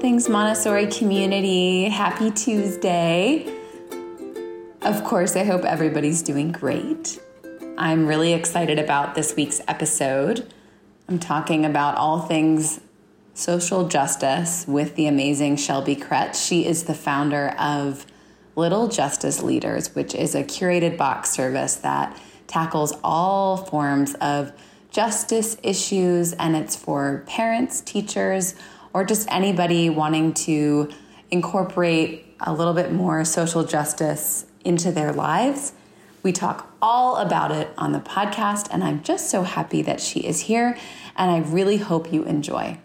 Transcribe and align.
Things 0.00 0.28
Montessori 0.28 0.86
community. 0.86 1.86
Happy 1.86 2.30
Tuesday. 2.30 3.52
Of 4.82 5.02
course, 5.02 5.34
I 5.34 5.42
hope 5.42 5.64
everybody's 5.64 6.22
doing 6.22 6.52
great. 6.52 7.20
I'm 7.76 8.06
really 8.06 8.32
excited 8.32 8.78
about 8.78 9.16
this 9.16 9.34
week's 9.34 9.60
episode. 9.66 10.52
I'm 11.08 11.18
talking 11.18 11.64
about 11.64 11.96
all 11.96 12.20
things 12.20 12.80
social 13.34 13.88
justice 13.88 14.64
with 14.68 14.94
the 14.94 15.08
amazing 15.08 15.56
Shelby 15.56 15.96
Kretz. 15.96 16.46
She 16.46 16.64
is 16.64 16.84
the 16.84 16.94
founder 16.94 17.48
of 17.58 18.06
Little 18.54 18.86
Justice 18.86 19.42
Leaders, 19.42 19.96
which 19.96 20.14
is 20.14 20.36
a 20.36 20.44
curated 20.44 20.96
box 20.96 21.30
service 21.30 21.74
that 21.74 22.16
tackles 22.46 22.92
all 23.02 23.56
forms 23.56 24.14
of 24.20 24.52
justice 24.90 25.56
issues, 25.64 26.34
and 26.34 26.54
it's 26.54 26.76
for 26.76 27.24
parents, 27.26 27.80
teachers, 27.80 28.54
or 28.92 29.04
just 29.04 29.28
anybody 29.30 29.90
wanting 29.90 30.34
to 30.34 30.90
incorporate 31.30 32.26
a 32.40 32.52
little 32.52 32.74
bit 32.74 32.92
more 32.92 33.24
social 33.24 33.64
justice 33.64 34.46
into 34.64 34.92
their 34.92 35.12
lives. 35.12 35.72
We 36.22 36.32
talk 36.32 36.72
all 36.82 37.16
about 37.16 37.52
it 37.52 37.68
on 37.76 37.92
the 37.92 38.00
podcast, 38.00 38.68
and 38.70 38.82
I'm 38.82 39.02
just 39.02 39.30
so 39.30 39.42
happy 39.42 39.82
that 39.82 40.00
she 40.00 40.20
is 40.20 40.42
here, 40.42 40.76
and 41.16 41.30
I 41.30 41.38
really 41.38 41.78
hope 41.78 42.12
you 42.12 42.24
enjoy. 42.24 42.78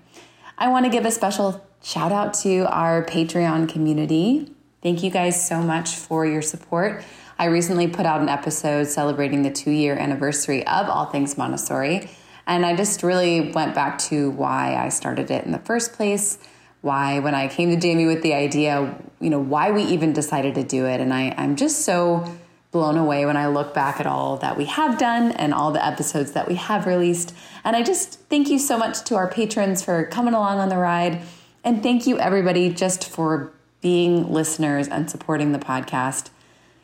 I 0.57 0.69
want 0.69 0.85
to 0.85 0.91
give 0.91 1.05
a 1.05 1.11
special 1.11 1.65
shout 1.81 2.11
out 2.11 2.33
to 2.35 2.59
our 2.71 3.03
Patreon 3.03 3.69
community. 3.69 4.53
Thank 4.81 5.03
you 5.03 5.09
guys 5.09 5.45
so 5.45 5.61
much 5.61 5.95
for 5.95 6.25
your 6.25 6.41
support. 6.41 7.03
I 7.39 7.45
recently 7.45 7.87
put 7.87 8.05
out 8.05 8.21
an 8.21 8.29
episode 8.29 8.85
celebrating 8.85 9.41
the 9.41 9.51
two 9.51 9.71
year 9.71 9.95
anniversary 9.95 10.65
of 10.67 10.87
All 10.87 11.07
Things 11.07 11.37
Montessori. 11.37 12.09
And 12.45 12.65
I 12.65 12.75
just 12.75 13.03
really 13.03 13.51
went 13.51 13.73
back 13.73 13.97
to 14.09 14.31
why 14.31 14.75
I 14.75 14.89
started 14.89 15.31
it 15.31 15.45
in 15.45 15.51
the 15.51 15.59
first 15.59 15.93
place, 15.93 16.37
why, 16.81 17.19
when 17.19 17.33
I 17.33 17.47
came 17.47 17.69
to 17.69 17.77
Jamie 17.77 18.05
with 18.05 18.21
the 18.21 18.33
idea, 18.33 18.95
you 19.21 19.29
know, 19.29 19.39
why 19.39 19.71
we 19.71 19.83
even 19.83 20.11
decided 20.11 20.55
to 20.55 20.63
do 20.63 20.85
it. 20.85 20.99
And 20.99 21.13
I, 21.13 21.33
I'm 21.37 21.55
just 21.55 21.85
so 21.85 22.29
blown 22.71 22.97
away 22.97 23.25
when 23.25 23.37
I 23.37 23.47
look 23.47 23.73
back 23.73 23.99
at 23.99 24.07
all 24.07 24.37
that 24.37 24.57
we 24.57 24.65
have 24.65 24.97
done 24.97 25.31
and 25.31 25.53
all 25.53 25.71
the 25.71 25.85
episodes 25.85 26.33
that 26.33 26.47
we 26.47 26.55
have 26.55 26.85
released. 26.85 27.33
And 27.63 27.75
I 27.75 27.83
just 27.83 28.19
thank 28.29 28.49
you 28.49 28.59
so 28.59 28.77
much 28.77 29.03
to 29.05 29.15
our 29.15 29.29
patrons 29.29 29.83
for 29.83 30.05
coming 30.05 30.33
along 30.33 30.59
on 30.59 30.69
the 30.69 30.77
ride. 30.77 31.21
And 31.63 31.81
thank 31.81 32.05
you, 32.07 32.19
everybody, 32.19 32.73
just 32.73 33.07
for 33.07 33.53
being 33.79 34.31
listeners 34.31 34.87
and 34.87 35.09
supporting 35.09 35.51
the 35.51 35.59
podcast. 35.59 36.31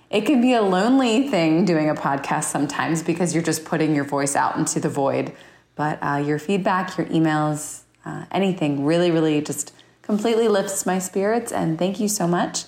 It 0.10 0.26
can 0.26 0.42
be 0.42 0.54
a 0.54 0.62
lonely 0.62 1.28
thing 1.28 1.66
doing 1.66 1.90
a 1.90 1.96
podcast 1.96 2.46
sometimes 2.46 3.04
because 3.04 3.34
you're 3.34 3.44
just 3.44 3.66
putting 3.66 3.94
your 3.94 4.04
voice 4.04 4.36
out 4.36 4.58
into 4.58 4.80
the 4.80 4.90
void. 4.90 5.34
But 5.80 5.98
uh, 6.02 6.18
your 6.18 6.40
feedback, 6.40 6.98
your 6.98 7.08
emails, 7.08 7.84
uh, 8.04 8.26
anything 8.34 8.84
really, 8.84 9.12
really 9.12 9.40
just 9.40 9.74
completely 10.02 10.50
lifts 10.50 10.86
my 10.86 11.00
spirits. 11.00 11.54
And 11.54 11.80
thank 11.80 12.02
you 12.02 12.10
so 12.10 12.28
much. 12.28 12.66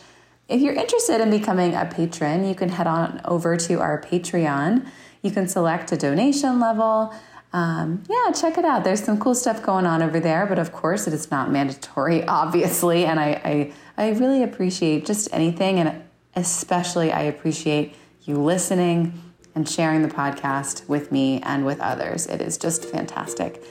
If 0.47 0.61
you're 0.61 0.73
interested 0.73 1.19
in 1.19 1.29
becoming 1.29 1.75
a 1.75 1.83
patron, 1.83 2.47
you 2.47 2.55
can 2.55 2.69
head 2.69 2.87
on 2.87 3.19
over 3.25 3.57
to 3.57 3.81
our 3.81 4.01
Patreon. 4.01 4.87
You 5.23 5.31
can 5.31 5.49
select 5.49 5.91
a 5.91 5.97
donation 5.97 6.61
level. 6.61 7.13
Um, 7.51 8.01
yeah, 8.09 8.31
check 8.31 8.57
it 8.57 8.63
out. 8.63 8.85
There's 8.85 9.03
some 9.03 9.19
cool 9.19 9.35
stuff 9.35 9.61
going 9.61 9.85
on 9.85 10.01
over 10.01 10.21
there, 10.21 10.45
but 10.45 10.57
of 10.57 10.71
course, 10.71 11.05
it 11.05 11.13
is 11.13 11.29
not 11.29 11.51
mandatory, 11.51 12.23
obviously. 12.27 13.03
And 13.03 13.19
I, 13.19 13.73
I, 13.97 14.05
I 14.05 14.09
really 14.11 14.41
appreciate 14.41 15.05
just 15.05 15.27
anything. 15.33 15.79
And 15.79 16.01
especially, 16.37 17.11
I 17.11 17.23
appreciate 17.23 17.93
you 18.23 18.37
listening 18.37 19.21
and 19.55 19.67
sharing 19.67 20.01
the 20.01 20.07
podcast 20.07 20.87
with 20.87 21.11
me 21.11 21.41
and 21.43 21.65
with 21.65 21.79
others. 21.79 22.27
It 22.27 22.41
is 22.41 22.57
just 22.57 22.85
fantastic. 22.85 23.63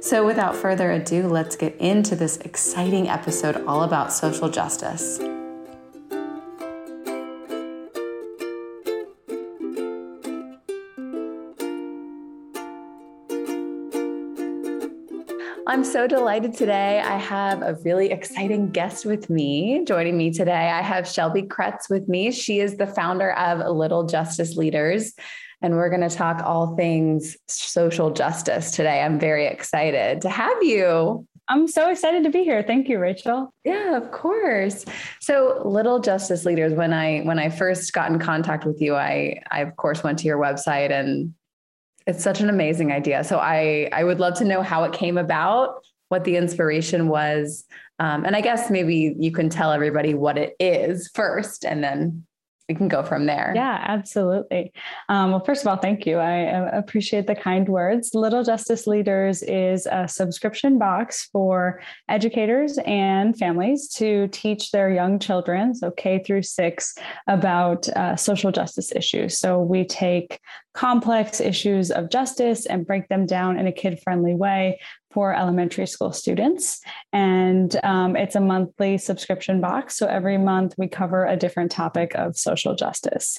So, 0.00 0.24
without 0.24 0.54
further 0.54 0.92
ado, 0.92 1.26
let's 1.26 1.56
get 1.56 1.76
into 1.76 2.14
this 2.14 2.36
exciting 2.38 3.08
episode 3.08 3.64
all 3.66 3.82
about 3.82 4.12
social 4.12 4.48
justice. 4.48 5.18
I'm 15.68 15.84
so 15.84 16.06
delighted 16.06 16.54
today. 16.54 16.98
I 17.00 17.18
have 17.18 17.60
a 17.60 17.74
really 17.84 18.10
exciting 18.10 18.70
guest 18.70 19.04
with 19.04 19.28
me. 19.28 19.84
Joining 19.84 20.16
me 20.16 20.32
today, 20.32 20.70
I 20.70 20.80
have 20.80 21.06
Shelby 21.06 21.42
Kretz 21.42 21.90
with 21.90 22.08
me. 22.08 22.32
She 22.32 22.60
is 22.60 22.78
the 22.78 22.86
founder 22.86 23.34
of 23.34 23.58
Little 23.76 24.06
Justice 24.06 24.56
Leaders, 24.56 25.12
and 25.60 25.74
we're 25.74 25.90
going 25.90 26.08
to 26.08 26.16
talk 26.16 26.42
all 26.42 26.74
things 26.74 27.36
social 27.48 28.10
justice 28.10 28.70
today. 28.70 29.02
I'm 29.02 29.20
very 29.20 29.46
excited 29.46 30.22
to 30.22 30.30
have 30.30 30.56
you. 30.62 31.26
I'm 31.50 31.68
so 31.68 31.90
excited 31.90 32.24
to 32.24 32.30
be 32.30 32.44
here. 32.44 32.62
Thank 32.62 32.88
you, 32.88 32.98
Rachel. 32.98 33.52
Yeah, 33.62 33.94
of 33.94 34.10
course. 34.10 34.86
So, 35.20 35.60
Little 35.66 35.98
Justice 35.98 36.46
Leaders. 36.46 36.72
When 36.72 36.94
I 36.94 37.20
when 37.20 37.38
I 37.38 37.50
first 37.50 37.92
got 37.92 38.10
in 38.10 38.18
contact 38.18 38.64
with 38.64 38.80
you, 38.80 38.96
I 38.96 39.42
I 39.50 39.60
of 39.60 39.76
course 39.76 40.02
went 40.02 40.18
to 40.20 40.24
your 40.24 40.38
website 40.38 40.90
and 40.90 41.34
it's 42.08 42.24
such 42.24 42.40
an 42.40 42.48
amazing 42.48 42.90
idea. 42.90 43.22
So 43.22 43.38
I 43.38 43.88
I 43.92 44.02
would 44.02 44.18
love 44.18 44.34
to 44.38 44.44
know 44.44 44.62
how 44.62 44.82
it 44.84 44.92
came 44.92 45.18
about, 45.18 45.84
what 46.08 46.24
the 46.24 46.36
inspiration 46.36 47.08
was, 47.08 47.64
um, 47.98 48.24
and 48.24 48.34
I 48.34 48.40
guess 48.40 48.70
maybe 48.70 49.14
you 49.18 49.30
can 49.30 49.50
tell 49.50 49.72
everybody 49.72 50.14
what 50.14 50.38
it 50.38 50.56
is 50.58 51.10
first, 51.14 51.64
and 51.64 51.84
then 51.84 52.24
we 52.68 52.74
can 52.74 52.88
go 52.88 53.02
from 53.02 53.24
there. 53.24 53.52
Yeah, 53.54 53.82
absolutely. 53.88 54.72
Um, 55.08 55.30
well, 55.30 55.42
first 55.42 55.62
of 55.62 55.68
all, 55.68 55.78
thank 55.78 56.04
you. 56.04 56.18
I 56.18 56.68
appreciate 56.76 57.26
the 57.26 57.34
kind 57.34 57.66
words. 57.66 58.10
Little 58.14 58.44
Justice 58.44 58.86
Leaders 58.86 59.42
is 59.42 59.86
a 59.90 60.06
subscription 60.06 60.78
box 60.78 61.28
for 61.32 61.80
educators 62.10 62.78
and 62.84 63.36
families 63.38 63.88
to 63.94 64.28
teach 64.28 64.70
their 64.70 64.90
young 64.90 65.18
children, 65.18 65.74
so 65.74 65.90
K 65.90 66.22
through 66.22 66.42
six, 66.42 66.94
about 67.26 67.88
uh, 67.90 68.16
social 68.16 68.52
justice 68.52 68.92
issues. 68.94 69.38
So 69.38 69.62
we 69.62 69.84
take 69.86 70.38
complex 70.74 71.40
issues 71.40 71.90
of 71.90 72.10
justice 72.10 72.66
and 72.66 72.86
break 72.86 73.08
them 73.08 73.24
down 73.24 73.58
in 73.58 73.66
a 73.66 73.72
kid 73.72 73.98
friendly 74.04 74.34
way 74.34 74.78
for 75.18 75.34
elementary 75.34 75.84
school 75.84 76.12
students. 76.12 76.80
And 77.12 77.74
um, 77.82 78.14
it's 78.14 78.36
a 78.36 78.40
monthly 78.40 78.98
subscription 78.98 79.60
box. 79.60 79.96
So 79.96 80.06
every 80.06 80.38
month 80.38 80.76
we 80.78 80.86
cover 80.86 81.26
a 81.26 81.36
different 81.36 81.72
topic 81.72 82.14
of 82.14 82.36
social 82.36 82.76
justice. 82.76 83.36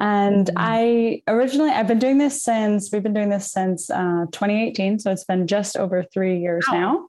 And 0.00 0.46
mm-hmm. 0.46 0.56
I 0.56 1.22
originally, 1.28 1.68
I've 1.68 1.86
been 1.86 1.98
doing 1.98 2.16
this 2.16 2.42
since, 2.42 2.90
we've 2.90 3.02
been 3.02 3.12
doing 3.12 3.28
this 3.28 3.52
since 3.52 3.90
uh, 3.90 4.24
2018. 4.32 5.00
So 5.00 5.12
it's 5.12 5.24
been 5.24 5.46
just 5.46 5.76
over 5.76 6.02
three 6.02 6.38
years 6.38 6.64
wow. 6.72 6.78
now. 6.78 7.08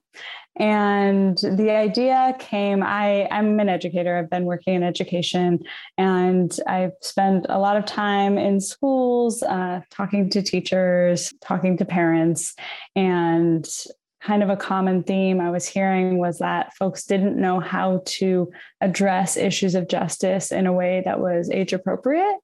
And 0.56 1.38
the 1.38 1.70
idea 1.70 2.36
came, 2.38 2.82
I, 2.82 3.26
I'm 3.30 3.58
an 3.60 3.70
educator. 3.70 4.18
I've 4.18 4.28
been 4.28 4.44
working 4.44 4.74
in 4.74 4.82
education 4.82 5.60
and 5.96 6.54
I've 6.66 6.92
spent 7.00 7.46
a 7.48 7.58
lot 7.58 7.78
of 7.78 7.86
time 7.86 8.36
in 8.36 8.60
schools, 8.60 9.42
uh, 9.42 9.80
talking 9.90 10.28
to 10.30 10.42
teachers, 10.42 11.32
talking 11.40 11.78
to 11.78 11.86
parents. 11.86 12.54
And 12.94 13.66
kind 14.22 14.42
of 14.42 14.50
a 14.50 14.56
common 14.56 15.02
theme 15.02 15.40
I 15.40 15.50
was 15.50 15.66
hearing 15.66 16.18
was 16.18 16.38
that 16.38 16.74
folks 16.76 17.04
didn't 17.04 17.40
know 17.40 17.58
how 17.58 18.02
to 18.04 18.50
address 18.80 19.36
issues 19.36 19.74
of 19.74 19.88
justice 19.88 20.52
in 20.52 20.66
a 20.66 20.72
way 20.72 21.02
that 21.04 21.20
was 21.20 21.50
age 21.50 21.72
appropriate. 21.72 22.36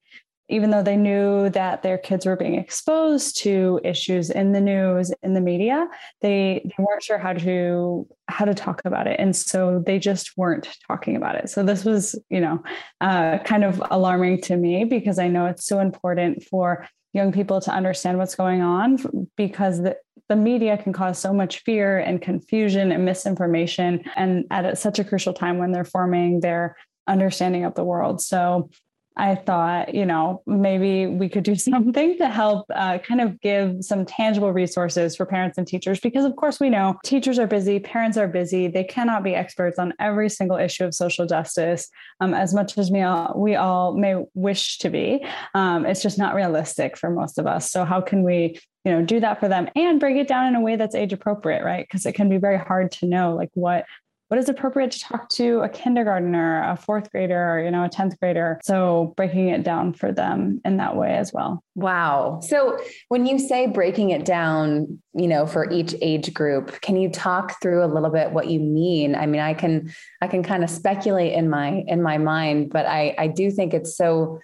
Even 0.49 0.71
though 0.71 0.83
they 0.83 0.97
knew 0.97 1.51
that 1.51 1.83
their 1.83 1.99
kids 1.99 2.25
were 2.25 2.37
being 2.37 2.55
exposed 2.55 3.37
to 3.39 3.81
issues 3.83 4.31
in 4.31 4.53
the 4.53 4.61
news, 4.61 5.13
in 5.25 5.35
the 5.35 5.41
media, 5.41 5.89
they, 6.23 6.63
they 6.65 6.85
weren't 6.85 7.03
sure 7.03 7.19
how 7.19 7.33
to 7.33 8.07
how 8.29 8.45
to 8.45 8.55
talk 8.55 8.81
about 8.85 9.09
it, 9.09 9.19
and 9.19 9.35
so 9.35 9.83
they 9.85 9.99
just 9.99 10.37
weren't 10.37 10.69
talking 10.87 11.17
about 11.17 11.35
it. 11.35 11.51
So 11.51 11.65
this 11.65 11.85
was, 11.85 12.17
you 12.31 12.41
know, 12.41 12.63
uh, 13.01 13.39
kind 13.39 13.65
of 13.65 13.83
alarming 13.91 14.41
to 14.43 14.57
me 14.57 14.85
because 14.85 15.19
I 15.19 15.27
know 15.27 15.47
it's 15.47 15.67
so 15.67 15.81
important 15.81 16.45
for 16.45 16.87
young 17.17 17.33
people 17.33 17.61
to 17.63 17.71
understand 17.73 18.19
what's 18.19 18.35
going 18.35 18.63
on 18.63 19.29
because 19.37 19.83
the, 19.83 19.97
the 20.29 20.37
media 20.37 20.77
can 20.77 20.93
cause 20.93 21.19
so 21.19 21.33
much 21.33 21.61
fear 21.65 21.99
and 21.99 22.21
confusion 22.21 22.93
and 22.93 23.05
misinformation 23.05 24.05
and 24.17 24.45
at 24.51 24.79
such 24.79 24.99
a 24.99 25.05
crucial 25.05 25.33
time 25.33 25.59
when 25.59 25.73
they're 25.73 25.85
forming 25.85 26.41
their 26.41 26.77
understanding 27.09 27.65
of 27.65 27.75
the 27.75 27.85
world. 27.85 28.21
So 28.21 28.71
I 29.17 29.35
thought, 29.35 29.95
you 29.95 30.05
know, 30.05 30.43
maybe 30.47 31.07
we 31.07 31.29
could 31.29 31.45
do 31.45 31.55
something 31.57 32.19
to 32.19 32.29
help 32.29 32.67
uh, 32.75 32.99
kind 32.99 33.21
of 33.21 33.41
give 33.41 33.85
some 33.85 34.05
tangible 34.05 34.53
resources 34.53 35.17
for 35.17 35.27
parents 35.27 35.59
and 35.59 35.67
teachers, 35.67 36.01
because 36.01 36.25
of 36.25 36.37
course 36.37 36.61
we 36.61 36.71
know 36.71 36.97
teachers 37.05 37.39
are 37.39 37.47
busy, 37.47 37.79
parents 37.79 38.17
are 38.17 38.29
busy. 38.29 38.69
They 38.69 38.85
cannot 38.85 39.25
be 39.25 39.35
experts 39.35 39.79
on 39.79 39.95
every 39.99 40.29
single 40.29 40.57
issue 40.57 40.85
of 40.85 40.95
social 40.95 41.27
justice 41.27 41.89
um, 42.21 42.35
as 42.35 42.55
much 42.55 42.77
as 42.79 42.91
we 42.91 43.03
all, 43.03 43.33
we 43.37 43.55
all 43.57 43.95
may 43.95 44.23
wish 44.35 44.79
to 44.79 44.91
be. 44.91 45.25
Um, 45.55 45.87
it's 45.87 46.03
just 46.03 46.19
not 46.19 46.35
realistic 46.35 46.97
for 46.97 47.11
most 47.11 47.39
of 47.39 47.47
us. 47.47 47.71
So 47.71 47.85
how 47.85 48.01
can 48.01 48.23
we, 48.23 48.59
you 48.85 48.93
know, 48.93 49.03
do 49.03 49.21
that 49.21 49.41
for 49.41 49.49
them 49.49 49.69
and 49.75 49.99
break 49.99 50.17
it 50.17 50.29
down 50.29 50.47
in 50.47 50.55
a 50.55 50.61
way 50.61 50.77
that's 50.77 50.95
age 50.95 51.13
appropriate, 51.13 51.65
right? 51.65 51.87
Because 51.87 52.07
it 52.07 52.13
can 52.13 52.29
be 52.29 52.37
very 52.37 52.59
hard 52.59 52.93
to 52.93 53.07
know 53.07 53.35
like 53.35 53.51
what 53.55 53.85
what 54.29 54.39
is 54.39 54.49
appropriate 54.49 54.91
to 54.91 55.01
talk 55.01 55.29
to 55.31 55.61
a 55.61 55.69
kindergartner, 55.69 56.69
a 56.69 56.77
fourth 56.77 57.11
grader, 57.13 57.55
or, 57.55 57.63
you 57.63 57.71
know, 57.71 57.85
a 57.85 57.89
10th 57.89 58.19
grader. 58.19 58.59
So 58.65 59.15
breaking 59.17 59.49
it 59.51 59.63
down 59.63 59.93
for 59.93 60.11
them 60.11 60.61
in 60.65 60.79
that 60.79 60.97
way 60.97 61.15
as 61.15 61.33
well. 61.33 61.63
Wow. 61.77 62.41
So 62.43 62.79
when 63.09 63.27
you 63.27 63.39
say 63.39 63.69
breaking 63.69 64.11
it 64.11 64.25
down, 64.25 65.01
you 65.15 65.29
know, 65.29 65.47
for 65.47 65.71
each 65.71 65.95
age 66.03 66.35
group, 66.35 66.81
can 66.81 66.97
you 66.97 67.09
talk 67.09 67.61
through 67.63 67.85
a 67.85 67.87
little 67.87 68.11
bit 68.11 68.33
what 68.33 68.49
you 68.49 68.59
mean? 68.59 69.15
I 69.15 69.27
mean, 69.27 69.41
I 69.41 69.55
can 69.55 69.93
I 70.21 70.27
can 70.27 70.43
kind 70.43 70.65
of 70.65 70.71
speculate 70.71 71.33
in 71.33 71.49
my 71.49 71.85
in 71.87 72.03
my 72.03 72.19
mind, 72.19 72.71
but 72.71 72.87
I 72.87 73.15
I 73.19 73.29
do 73.29 73.51
think 73.51 73.75
it's 73.75 73.97
so 73.97 74.41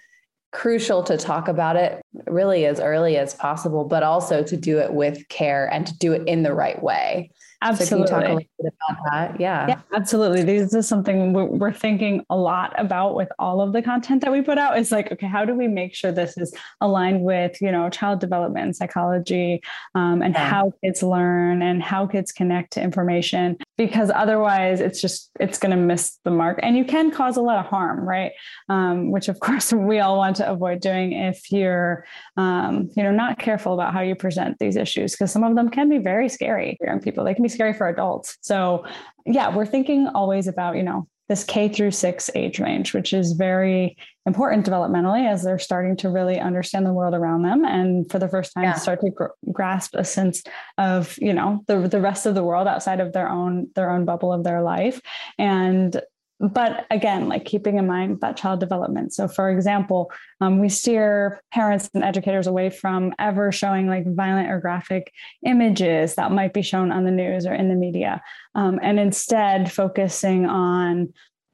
crucial 0.53 1.03
to 1.03 1.17
talk 1.17 1.47
about 1.47 1.75
it 1.75 2.01
really 2.27 2.65
as 2.65 2.79
early 2.79 3.17
as 3.17 3.33
possible, 3.33 3.83
but 3.83 4.03
also 4.03 4.43
to 4.43 4.55
do 4.55 4.77
it 4.79 4.93
with 4.93 5.27
care 5.27 5.67
and 5.73 5.87
to 5.87 5.97
do 5.97 6.13
it 6.13 6.25
in 6.27 6.43
the 6.43 6.53
right 6.53 6.81
way. 6.81 7.31
Absolutely. 7.63 8.07
So 8.07 8.13
can 8.13 8.21
you 8.21 8.21
talk 8.21 8.29
a 8.29 8.33
little 8.33 8.49
bit 8.61 8.73
about 8.89 9.03
that? 9.11 9.39
Yeah. 9.39 9.67
Yeah, 9.67 9.81
absolutely. 9.93 10.43
This 10.43 10.73
is 10.73 10.87
something 10.87 11.33
we're 11.33 11.71
thinking 11.71 12.25
a 12.29 12.35
lot 12.35 12.73
about 12.77 13.15
with 13.15 13.29
all 13.39 13.61
of 13.61 13.71
the 13.71 13.81
content 13.81 14.21
that 14.21 14.31
we 14.31 14.41
put 14.41 14.57
out. 14.57 14.77
Is 14.77 14.91
like, 14.91 15.11
okay, 15.11 15.27
how 15.27 15.45
do 15.45 15.55
we 15.55 15.67
make 15.67 15.95
sure 15.95 16.11
this 16.11 16.37
is 16.37 16.53
aligned 16.81 17.23
with, 17.23 17.61
you 17.61 17.71
know, 17.71 17.89
child 17.89 18.19
development, 18.19 18.65
and 18.65 18.75
psychology, 18.75 19.61
um, 19.95 20.21
and 20.21 20.33
yeah. 20.33 20.49
how 20.49 20.73
kids 20.83 21.01
learn 21.01 21.61
and 21.61 21.81
how 21.81 22.05
kids 22.05 22.31
connect 22.31 22.73
to 22.73 22.81
information? 22.81 23.57
Because 23.77 24.11
otherwise, 24.13 24.81
it's 24.81 25.01
just 25.01 25.31
it's 25.39 25.57
going 25.57 25.71
to 25.71 25.81
miss 25.81 26.19
the 26.25 26.31
mark, 26.31 26.59
and 26.61 26.75
you 26.75 26.83
can 26.83 27.11
cause 27.11 27.37
a 27.37 27.41
lot 27.41 27.57
of 27.57 27.65
harm, 27.65 28.07
right? 28.07 28.33
Um, 28.67 29.11
which, 29.11 29.29
of 29.29 29.39
course, 29.45 29.71
we 29.71 29.99
all 29.99 30.17
want 30.17 30.35
to 30.37 30.49
avoid 30.49 30.81
doing 30.81 31.13
if 31.13 31.51
you're, 31.51 32.05
um, 32.35 32.89
you 32.95 33.03
know, 33.03 33.11
not 33.11 33.39
careful 33.39 33.73
about 33.73 33.93
how 33.93 34.01
you 34.01 34.15
present 34.15 34.59
these 34.59 34.75
issues, 34.75 35.13
because 35.13 35.31
some 35.31 35.43
of 35.43 35.55
them 35.55 35.69
can 35.69 35.87
be 35.89 35.97
very 35.97 36.27
scary 36.27 36.75
for 36.79 36.87
young 36.87 36.99
people. 36.99 37.23
They 37.23 37.33
can 37.33 37.43
be 37.43 37.49
scary 37.53 37.73
for 37.73 37.87
adults. 37.87 38.37
So, 38.41 38.85
yeah, 39.25 39.55
we're 39.55 39.65
thinking 39.65 40.07
always 40.07 40.47
about, 40.47 40.75
you 40.75 40.83
know, 40.83 41.07
this 41.29 41.43
K 41.43 41.69
through 41.69 41.91
six 41.91 42.29
age 42.35 42.59
range, 42.59 42.93
which 42.93 43.13
is 43.13 43.31
very 43.31 43.97
important 44.25 44.65
developmentally 44.65 45.27
as 45.27 45.43
they're 45.43 45.59
starting 45.59 45.95
to 45.97 46.09
really 46.09 46.39
understand 46.39 46.85
the 46.85 46.93
world 46.93 47.13
around 47.13 47.43
them 47.43 47.65
and 47.65 48.09
for 48.09 48.19
the 48.19 48.27
first 48.27 48.53
time 48.53 48.63
yeah. 48.63 48.73
start 48.73 49.01
to 49.01 49.09
gr- 49.09 49.25
grasp 49.51 49.95
a 49.95 50.03
sense 50.03 50.43
of 50.77 51.17
you 51.19 51.33
know 51.33 51.63
the, 51.67 51.87
the 51.87 51.99
rest 51.99 52.25
of 52.25 52.35
the 52.35 52.43
world 52.43 52.67
outside 52.67 53.01
of 53.01 53.11
their 53.11 53.27
own 53.27 53.67
their 53.75 53.89
own 53.89 54.05
bubble 54.05 54.31
of 54.31 54.43
their 54.43 54.61
life 54.61 55.01
and 55.37 56.01
but 56.39 56.85
again, 56.91 57.29
like 57.29 57.45
keeping 57.45 57.77
in 57.77 57.87
mind 57.87 58.19
that 58.21 58.37
child 58.37 58.59
development. 58.59 59.13
So, 59.13 59.27
for 59.27 59.49
example, 59.49 60.11
um, 60.41 60.59
we 60.59 60.69
steer 60.69 61.41
parents 61.53 61.89
and 61.93 62.03
educators 62.03 62.47
away 62.47 62.69
from 62.69 63.13
ever 63.19 63.51
showing 63.51 63.87
like 63.87 64.05
violent 64.05 64.49
or 64.49 64.59
graphic 64.59 65.13
images 65.45 66.15
that 66.15 66.31
might 66.31 66.53
be 66.53 66.61
shown 66.61 66.91
on 66.91 67.05
the 67.05 67.11
news 67.11 67.45
or 67.45 67.53
in 67.53 67.69
the 67.69 67.75
media, 67.75 68.21
um, 68.55 68.79
and 68.81 68.99
instead 68.99 69.71
focusing 69.71 70.45
on, 70.45 71.13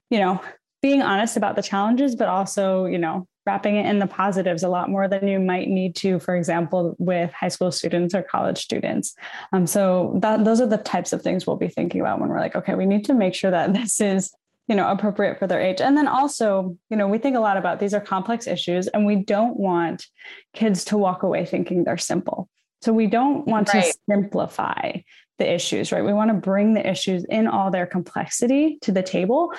you 0.10 0.20
know, 0.20 0.42
being 0.82 1.02
honest 1.02 1.38
about 1.38 1.56
the 1.56 1.62
challenges, 1.62 2.16
but 2.16 2.30
also, 2.30 2.86
you 2.86 2.98
know, 2.98 3.28
wrapping 3.46 3.76
it 3.76 3.86
in 3.86 4.00
the 4.00 4.08
positives 4.08 4.64
a 4.64 4.70
lot 4.70 4.90
more 4.90 5.08
than 5.08 5.28
you 5.28 5.40
might 5.40 5.68
need 5.68 5.96
to, 5.96 6.20
for 6.20 6.36
example, 6.36 6.96
with 7.00 7.32
high 7.34 7.48
school 7.48 7.72
students 7.72 8.14
or 8.14 8.22
college 8.22 8.60
students. 8.60 9.16
Um, 9.52 9.68
so 9.68 10.18
that 10.22 10.46
those 10.46 10.62
are 10.62 10.68
the 10.68 10.78
types 10.78 11.14
of 11.14 11.22
things 11.22 11.46
we'll 11.46 11.58
be 11.58 11.68
thinking 11.68 12.00
about 12.02 12.20
when 12.20 12.30
we're 12.30 12.40
like, 12.40 12.56
okay, 12.56 12.76
we 12.76 12.86
need 12.86 13.06
to 13.06 13.14
make 13.14 13.34
sure 13.34 13.52
that 13.52 13.74
this 13.74 14.00
is 14.00 14.32
you 14.70 14.76
know 14.76 14.88
appropriate 14.88 15.40
for 15.40 15.48
their 15.48 15.60
age. 15.60 15.82
And 15.82 15.98
then 15.98 16.08
also 16.08 16.78
you 16.90 16.96
know 16.96 17.08
we 17.08 17.18
think 17.18 17.36
a 17.36 17.42
lot 17.42 17.58
about 17.58 17.80
these 17.80 17.94
are 17.94 18.00
complex 18.00 18.48
issues 18.48 18.88
and 18.88 19.06
we 19.06 19.18
don't 19.18 19.58
want 19.58 20.06
kids 20.54 20.86
to 20.86 20.98
walk 20.98 21.24
away 21.24 21.46
thinking 21.46 21.84
they're 21.84 21.98
simple. 21.98 22.48
So 22.82 22.94
we 22.94 23.08
don't 23.08 23.46
want 23.46 23.74
right. 23.74 23.84
to 23.84 23.98
simplify 24.10 25.02
the 25.40 25.52
issues 25.52 25.92
right? 25.92 26.06
We 26.06 26.14
want 26.14 26.30
to 26.30 26.36
bring 26.36 26.74
the 26.74 26.88
issues 26.88 27.26
in 27.26 27.48
all 27.48 27.72
their 27.72 27.88
complexity 27.88 28.78
to 28.82 28.92
the 28.92 29.04
table 29.04 29.52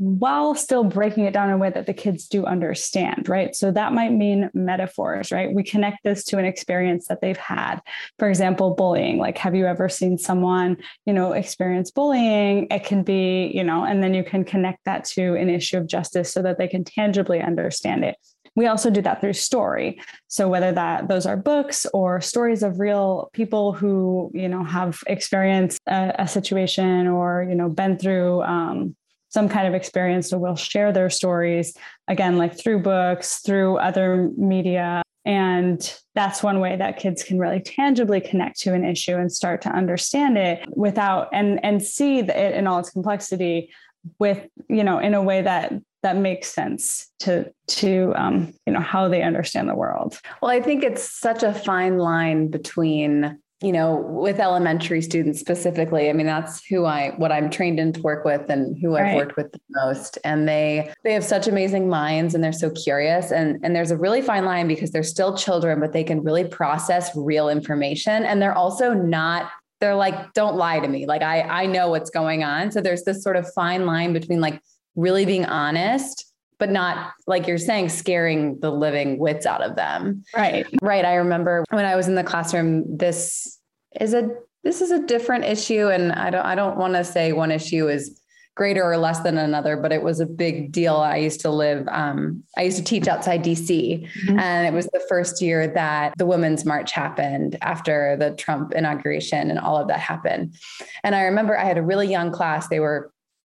while 0.00 0.54
still 0.54 0.82
breaking 0.82 1.26
it 1.26 1.34
down 1.34 1.50
in 1.50 1.54
a 1.54 1.58
way 1.58 1.68
that 1.68 1.84
the 1.84 1.92
kids 1.92 2.26
do 2.26 2.46
understand, 2.46 3.28
right? 3.28 3.54
So 3.54 3.70
that 3.70 3.92
might 3.92 4.12
mean 4.12 4.48
metaphors, 4.54 5.30
right? 5.30 5.52
We 5.52 5.62
connect 5.62 5.98
this 6.04 6.24
to 6.24 6.38
an 6.38 6.46
experience 6.46 7.06
that 7.08 7.20
they've 7.20 7.36
had. 7.36 7.80
For 8.18 8.26
example, 8.26 8.74
bullying. 8.74 9.18
Like, 9.18 9.36
have 9.36 9.54
you 9.54 9.66
ever 9.66 9.90
seen 9.90 10.16
someone, 10.16 10.78
you 11.04 11.12
know, 11.12 11.32
experience 11.32 11.90
bullying? 11.90 12.66
It 12.70 12.82
can 12.84 13.02
be, 13.02 13.52
you 13.54 13.62
know, 13.62 13.84
and 13.84 14.02
then 14.02 14.14
you 14.14 14.24
can 14.24 14.42
connect 14.42 14.86
that 14.86 15.04
to 15.04 15.34
an 15.34 15.50
issue 15.50 15.76
of 15.76 15.86
justice 15.86 16.32
so 16.32 16.40
that 16.40 16.56
they 16.56 16.66
can 16.66 16.82
tangibly 16.82 17.42
understand 17.42 18.02
it. 18.02 18.16
We 18.56 18.68
also 18.68 18.88
do 18.88 19.02
that 19.02 19.20
through 19.20 19.34
story. 19.34 20.00
So 20.28 20.48
whether 20.48 20.72
that 20.72 21.08
those 21.08 21.26
are 21.26 21.36
books 21.36 21.86
or 21.92 22.22
stories 22.22 22.62
of 22.62 22.80
real 22.80 23.28
people 23.34 23.74
who, 23.74 24.30
you 24.32 24.48
know, 24.48 24.64
have 24.64 24.98
experienced 25.06 25.78
a, 25.86 26.14
a 26.20 26.26
situation 26.26 27.06
or, 27.06 27.46
you 27.46 27.54
know, 27.54 27.68
been 27.68 27.98
through 27.98 28.42
um, 28.42 28.96
some 29.30 29.48
kind 29.48 29.66
of 29.66 29.74
experience. 29.74 30.28
So 30.28 30.38
we'll 30.38 30.56
share 30.56 30.92
their 30.92 31.10
stories 31.10 31.76
again, 32.08 32.36
like 32.36 32.58
through 32.58 32.80
books, 32.82 33.38
through 33.38 33.78
other 33.78 34.30
media. 34.36 35.02
And 35.24 35.80
that's 36.14 36.42
one 36.42 36.60
way 36.60 36.76
that 36.76 36.98
kids 36.98 37.22
can 37.22 37.38
really 37.38 37.60
tangibly 37.60 38.20
connect 38.20 38.60
to 38.60 38.74
an 38.74 38.84
issue 38.84 39.16
and 39.16 39.30
start 39.30 39.62
to 39.62 39.68
understand 39.70 40.38
it 40.38 40.64
without 40.76 41.28
and 41.32 41.62
and 41.64 41.82
see 41.82 42.20
it 42.20 42.30
in 42.30 42.66
all 42.66 42.78
its 42.78 42.90
complexity 42.90 43.70
with 44.18 44.46
you 44.68 44.82
know 44.82 44.98
in 44.98 45.12
a 45.12 45.22
way 45.22 45.42
that 45.42 45.72
that 46.02 46.16
makes 46.16 46.48
sense 46.48 47.10
to 47.20 47.52
to 47.66 48.14
um, 48.16 48.54
you 48.66 48.72
know 48.72 48.80
how 48.80 49.08
they 49.08 49.22
understand 49.22 49.68
the 49.68 49.74
world. 49.74 50.18
Well, 50.40 50.50
I 50.50 50.60
think 50.60 50.82
it's 50.82 51.02
such 51.02 51.42
a 51.42 51.52
fine 51.52 51.98
line 51.98 52.48
between 52.48 53.38
you 53.62 53.72
know, 53.72 53.96
with 53.96 54.40
elementary 54.40 55.02
students 55.02 55.38
specifically, 55.38 56.08
I 56.08 56.14
mean, 56.14 56.26
that's 56.26 56.64
who 56.64 56.86
I, 56.86 57.10
what 57.18 57.30
I'm 57.30 57.50
trained 57.50 57.78
in 57.78 57.92
to 57.92 58.00
work 58.00 58.24
with 58.24 58.48
and 58.48 58.76
who 58.80 58.96
I've 58.96 59.14
worked 59.14 59.36
with 59.36 59.52
the 59.52 59.60
most. 59.68 60.16
And 60.24 60.48
they, 60.48 60.90
they 61.04 61.12
have 61.12 61.24
such 61.24 61.46
amazing 61.46 61.86
minds 61.86 62.34
and 62.34 62.42
they're 62.42 62.52
so 62.52 62.70
curious. 62.70 63.32
And, 63.32 63.58
and 63.62 63.76
there's 63.76 63.90
a 63.90 63.98
really 63.98 64.22
fine 64.22 64.46
line 64.46 64.66
because 64.66 64.92
they're 64.92 65.02
still 65.02 65.36
children, 65.36 65.78
but 65.78 65.92
they 65.92 66.04
can 66.04 66.22
really 66.22 66.44
process 66.44 67.10
real 67.14 67.50
information. 67.50 68.24
And 68.24 68.40
they're 68.40 68.56
also 68.56 68.94
not, 68.94 69.50
they're 69.78 69.94
like, 69.94 70.32
don't 70.32 70.56
lie 70.56 70.80
to 70.80 70.88
me. 70.88 71.04
Like 71.04 71.22
I, 71.22 71.42
I 71.42 71.66
know 71.66 71.90
what's 71.90 72.08
going 72.08 72.42
on. 72.42 72.70
So 72.70 72.80
there's 72.80 73.04
this 73.04 73.22
sort 73.22 73.36
of 73.36 73.46
fine 73.52 73.84
line 73.84 74.14
between 74.14 74.40
like 74.40 74.58
really 74.96 75.26
being 75.26 75.44
honest 75.44 76.29
but 76.60 76.70
not 76.70 77.12
like 77.26 77.48
you're 77.48 77.58
saying, 77.58 77.88
scaring 77.88 78.60
the 78.60 78.70
living 78.70 79.18
wits 79.18 79.46
out 79.46 79.62
of 79.62 79.74
them. 79.74 80.22
Right. 80.36 80.66
Right. 80.80 81.04
I 81.04 81.14
remember 81.14 81.64
when 81.70 81.86
I 81.86 81.96
was 81.96 82.06
in 82.06 82.14
the 82.14 82.22
classroom, 82.22 82.84
this 82.96 83.58
is 84.00 84.14
a 84.14 84.28
this 84.62 84.82
is 84.82 84.90
a 84.90 85.04
different 85.04 85.44
issue. 85.44 85.88
And 85.88 86.12
I 86.12 86.30
don't 86.30 86.46
I 86.46 86.54
don't 86.54 86.76
want 86.76 86.94
to 86.94 87.02
say 87.02 87.32
one 87.32 87.50
issue 87.50 87.88
is 87.88 88.20
greater 88.56 88.84
or 88.84 88.98
less 88.98 89.20
than 89.20 89.38
another, 89.38 89.74
but 89.74 89.90
it 89.90 90.02
was 90.02 90.20
a 90.20 90.26
big 90.26 90.70
deal. 90.70 90.96
I 90.96 91.16
used 91.16 91.40
to 91.40 91.50
live, 91.50 91.88
um, 91.88 92.42
I 92.58 92.62
used 92.62 92.76
to 92.76 92.84
teach 92.84 93.08
outside 93.08 93.42
DC, 93.42 94.06
mm-hmm. 94.06 94.38
and 94.38 94.66
it 94.66 94.76
was 94.76 94.86
the 94.88 95.02
first 95.08 95.40
year 95.40 95.66
that 95.68 96.12
the 96.18 96.26
Women's 96.26 96.66
March 96.66 96.92
happened 96.92 97.56
after 97.62 98.18
the 98.18 98.32
Trump 98.32 98.74
inauguration 98.74 99.50
and 99.50 99.58
all 99.58 99.78
of 99.78 99.88
that 99.88 100.00
happened. 100.00 100.56
And 101.04 101.14
I 101.14 101.22
remember 101.22 101.56
I 101.56 101.64
had 101.64 101.78
a 101.78 101.82
really 101.82 102.08
young 102.08 102.30
class. 102.32 102.68
They 102.68 102.80
were 102.80 103.10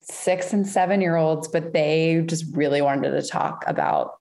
six 0.02 0.52
and 0.52 0.66
seven 0.66 1.00
year 1.00 1.16
olds, 1.16 1.48
but 1.48 1.72
they 1.72 2.22
just 2.26 2.44
really 2.54 2.82
wanted 2.82 3.10
to 3.10 3.22
talk 3.22 3.64
about 3.66 4.12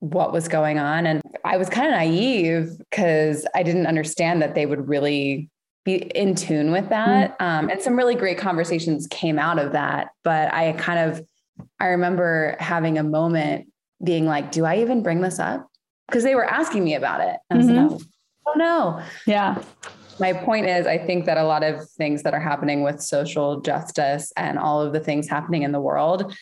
what 0.00 0.32
was 0.32 0.48
going 0.48 0.78
on. 0.78 1.06
And 1.06 1.22
I 1.44 1.56
was 1.56 1.68
kind 1.68 1.86
of 1.86 1.92
naive 1.92 2.76
because 2.78 3.46
I 3.54 3.62
didn't 3.62 3.86
understand 3.86 4.42
that 4.42 4.54
they 4.54 4.66
would 4.66 4.88
really 4.88 5.48
be 5.84 5.96
in 5.96 6.34
tune 6.34 6.72
with 6.72 6.88
that. 6.88 7.38
Mm-hmm. 7.38 7.44
Um, 7.44 7.70
and 7.70 7.80
some 7.80 7.96
really 7.96 8.14
great 8.14 8.38
conversations 8.38 9.06
came 9.06 9.38
out 9.38 9.58
of 9.58 9.72
that. 9.72 10.08
But 10.24 10.52
I 10.52 10.72
kind 10.72 11.10
of, 11.10 11.26
I 11.80 11.86
remember 11.86 12.56
having 12.58 12.98
a 12.98 13.02
moment 13.02 13.68
being 14.04 14.26
like, 14.26 14.52
do 14.52 14.64
I 14.64 14.78
even 14.80 15.02
bring 15.02 15.20
this 15.20 15.38
up? 15.38 15.66
Because 16.08 16.24
they 16.24 16.34
were 16.34 16.44
asking 16.44 16.84
me 16.84 16.94
about 16.94 17.20
it. 17.20 17.36
And. 17.50 17.52
I 17.52 17.56
was 17.56 17.66
like, 17.66 17.76
mm-hmm. 17.76 18.04
oh 18.46 18.52
no. 18.56 19.02
Yeah 19.26 19.62
my 20.18 20.32
point 20.32 20.66
is 20.66 20.86
i 20.86 20.98
think 20.98 21.24
that 21.24 21.38
a 21.38 21.44
lot 21.44 21.62
of 21.62 21.88
things 21.90 22.22
that 22.22 22.34
are 22.34 22.40
happening 22.40 22.82
with 22.82 23.00
social 23.00 23.60
justice 23.60 24.32
and 24.36 24.58
all 24.58 24.80
of 24.80 24.92
the 24.92 25.00
things 25.00 25.28
happening 25.28 25.62
in 25.62 25.72
the 25.72 25.80
world 25.80 26.34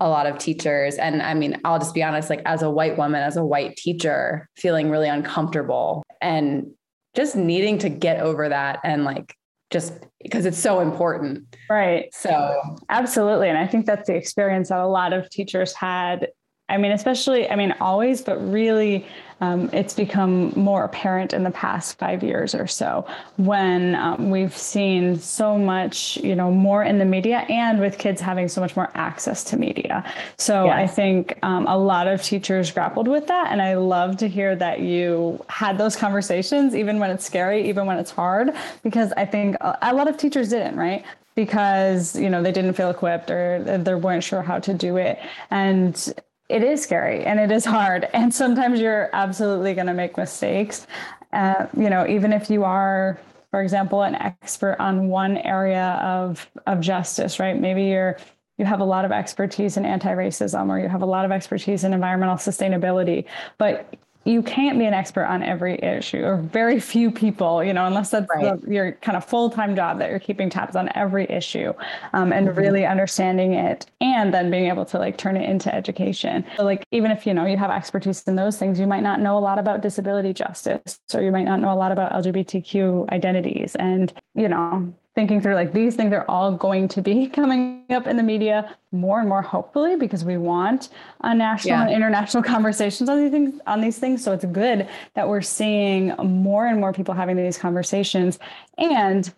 a 0.00 0.08
lot 0.08 0.26
of 0.26 0.38
teachers 0.38 0.96
and 0.96 1.22
i 1.22 1.34
mean 1.34 1.60
i'll 1.64 1.78
just 1.78 1.94
be 1.94 2.02
honest 2.02 2.30
like 2.30 2.42
as 2.44 2.62
a 2.62 2.70
white 2.70 2.96
woman 2.96 3.22
as 3.22 3.36
a 3.36 3.44
white 3.44 3.76
teacher 3.76 4.48
feeling 4.56 4.90
really 4.90 5.08
uncomfortable 5.08 6.04
and 6.20 6.70
just 7.14 7.34
needing 7.34 7.78
to 7.78 7.88
get 7.88 8.20
over 8.20 8.48
that 8.48 8.78
and 8.84 9.04
like 9.04 9.34
just 9.70 9.92
because 10.22 10.46
it's 10.46 10.58
so 10.58 10.80
important. 10.80 11.44
Right. 11.68 12.08
So 12.14 12.58
absolutely 12.88 13.48
and 13.48 13.58
i 13.58 13.66
think 13.66 13.86
that's 13.86 14.06
the 14.06 14.14
experience 14.14 14.68
that 14.68 14.78
a 14.78 14.86
lot 14.86 15.12
of 15.12 15.28
teachers 15.30 15.72
had. 15.74 16.28
I 16.70 16.76
mean, 16.76 16.92
especially, 16.92 17.48
I 17.48 17.56
mean, 17.56 17.74
always, 17.80 18.20
but 18.20 18.36
really, 18.46 19.06
um, 19.40 19.70
it's 19.72 19.94
become 19.94 20.52
more 20.56 20.84
apparent 20.84 21.32
in 21.32 21.44
the 21.44 21.50
past 21.50 21.98
five 21.98 22.22
years 22.22 22.54
or 22.54 22.66
so 22.66 23.06
when 23.36 23.94
um, 23.94 24.30
we've 24.30 24.56
seen 24.56 25.18
so 25.18 25.56
much, 25.56 26.16
you 26.18 26.34
know, 26.34 26.50
more 26.50 26.82
in 26.82 26.98
the 26.98 27.04
media 27.04 27.38
and 27.48 27.80
with 27.80 27.98
kids 27.98 28.20
having 28.20 28.48
so 28.48 28.60
much 28.60 28.74
more 28.74 28.90
access 28.94 29.44
to 29.44 29.56
media. 29.56 30.04
So 30.36 30.66
yes. 30.66 30.74
I 30.74 30.86
think 30.86 31.38
um, 31.42 31.66
a 31.66 31.76
lot 31.76 32.08
of 32.08 32.22
teachers 32.22 32.70
grappled 32.70 33.06
with 33.06 33.26
that. 33.28 33.52
And 33.52 33.62
I 33.62 33.74
love 33.74 34.16
to 34.18 34.28
hear 34.28 34.56
that 34.56 34.80
you 34.80 35.44
had 35.48 35.78
those 35.78 35.94
conversations, 35.94 36.74
even 36.74 36.98
when 36.98 37.10
it's 37.10 37.24
scary, 37.24 37.68
even 37.68 37.86
when 37.86 37.98
it's 37.98 38.10
hard, 38.10 38.50
because 38.82 39.12
I 39.16 39.24
think 39.24 39.56
a 39.60 39.94
lot 39.94 40.08
of 40.08 40.16
teachers 40.16 40.50
didn't, 40.50 40.76
right? 40.76 41.04
because 41.34 42.18
you 42.18 42.28
know 42.28 42.42
they 42.42 42.50
didn't 42.50 42.72
feel 42.72 42.90
equipped 42.90 43.30
or 43.30 43.62
they 43.62 43.94
weren't 43.94 44.24
sure 44.24 44.42
how 44.42 44.58
to 44.58 44.74
do 44.74 44.96
it 44.96 45.20
and 45.52 46.12
it 46.48 46.62
is 46.62 46.82
scary 46.82 47.24
and 47.24 47.38
it 47.38 47.50
is 47.50 47.64
hard. 47.64 48.08
And 48.14 48.34
sometimes 48.34 48.80
you're 48.80 49.10
absolutely 49.12 49.74
going 49.74 49.86
to 49.86 49.94
make 49.94 50.16
mistakes. 50.16 50.86
Uh, 51.32 51.66
you 51.76 51.90
know 51.90 52.06
even 52.06 52.32
if 52.32 52.48
you 52.48 52.64
are 52.64 53.20
for 53.50 53.60
example 53.60 54.02
an 54.02 54.14
expert 54.14 54.76
on 54.78 55.08
one 55.08 55.36
area 55.38 56.00
of 56.02 56.48
of 56.66 56.80
justice 56.80 57.38
right? 57.38 57.60
Maybe 57.60 57.84
you're 57.84 58.16
you 58.56 58.64
have 58.64 58.80
a 58.80 58.84
lot 58.84 59.04
of 59.04 59.12
expertise 59.12 59.76
in 59.76 59.84
anti-racism 59.84 60.68
or 60.68 60.78
you 60.78 60.88
have 60.88 61.02
a 61.02 61.06
lot 61.06 61.24
of 61.24 61.30
expertise 61.30 61.84
in 61.84 61.92
environmental 61.92 62.36
sustainability 62.36 63.26
but 63.58 63.94
you 64.24 64.42
can't 64.42 64.78
be 64.78 64.84
an 64.84 64.92
expert 64.92 65.24
on 65.24 65.42
every 65.42 65.78
issue 65.78 66.22
or 66.22 66.36
very 66.36 66.80
few 66.80 67.10
people 67.10 67.62
you 67.64 67.72
know 67.72 67.86
unless 67.86 68.10
that's 68.10 68.26
right. 68.34 68.60
the, 68.60 68.72
your 68.72 68.92
kind 68.92 69.16
of 69.16 69.24
full-time 69.24 69.74
job 69.74 69.98
that 69.98 70.10
you're 70.10 70.18
keeping 70.18 70.50
tabs 70.50 70.76
on 70.76 70.90
every 70.94 71.24
issue 71.30 71.72
um, 72.12 72.32
and 72.32 72.48
mm-hmm. 72.48 72.58
really 72.58 72.84
understanding 72.84 73.54
it 73.54 73.86
and 74.00 74.34
then 74.34 74.50
being 74.50 74.68
able 74.68 74.84
to 74.84 74.98
like 74.98 75.16
turn 75.16 75.36
it 75.36 75.48
into 75.48 75.74
education 75.74 76.44
so 76.56 76.64
like 76.64 76.84
even 76.90 77.10
if 77.10 77.26
you 77.26 77.32
know 77.32 77.46
you 77.46 77.56
have 77.56 77.70
expertise 77.70 78.22
in 78.24 78.36
those 78.36 78.58
things 78.58 78.78
you 78.78 78.86
might 78.86 79.02
not 79.02 79.20
know 79.20 79.38
a 79.38 79.40
lot 79.40 79.58
about 79.58 79.80
disability 79.80 80.32
justice 80.32 80.98
or 81.14 81.22
you 81.22 81.32
might 81.32 81.44
not 81.44 81.60
know 81.60 81.72
a 81.72 81.76
lot 81.76 81.92
about 81.92 82.12
lgbtq 82.12 83.08
identities 83.10 83.74
and 83.76 84.12
you 84.34 84.48
know 84.48 84.92
thinking 85.18 85.40
through 85.40 85.56
like 85.56 85.72
these 85.72 85.96
things 85.96 86.12
are 86.12 86.24
all 86.28 86.52
going 86.52 86.86
to 86.86 87.02
be 87.02 87.26
coming 87.38 87.84
up 87.90 88.06
in 88.06 88.16
the 88.16 88.22
media 88.22 88.76
more 88.92 89.18
and 89.18 89.28
more 89.28 89.42
hopefully 89.42 89.96
because 89.96 90.24
we 90.24 90.36
want 90.36 90.90
a 91.22 91.34
national 91.34 91.76
yeah. 91.76 91.82
and 91.82 91.90
international 91.90 92.40
conversations 92.54 93.08
on 93.08 93.20
these 93.20 93.32
things 93.32 93.60
on 93.66 93.80
these 93.80 93.98
things 93.98 94.22
so 94.22 94.32
it's 94.32 94.44
good 94.44 94.86
that 95.14 95.28
we're 95.28 95.42
seeing 95.42 96.14
more 96.22 96.68
and 96.68 96.78
more 96.78 96.92
people 96.92 97.12
having 97.12 97.36
these 97.36 97.58
conversations 97.58 98.38
and 98.78 99.34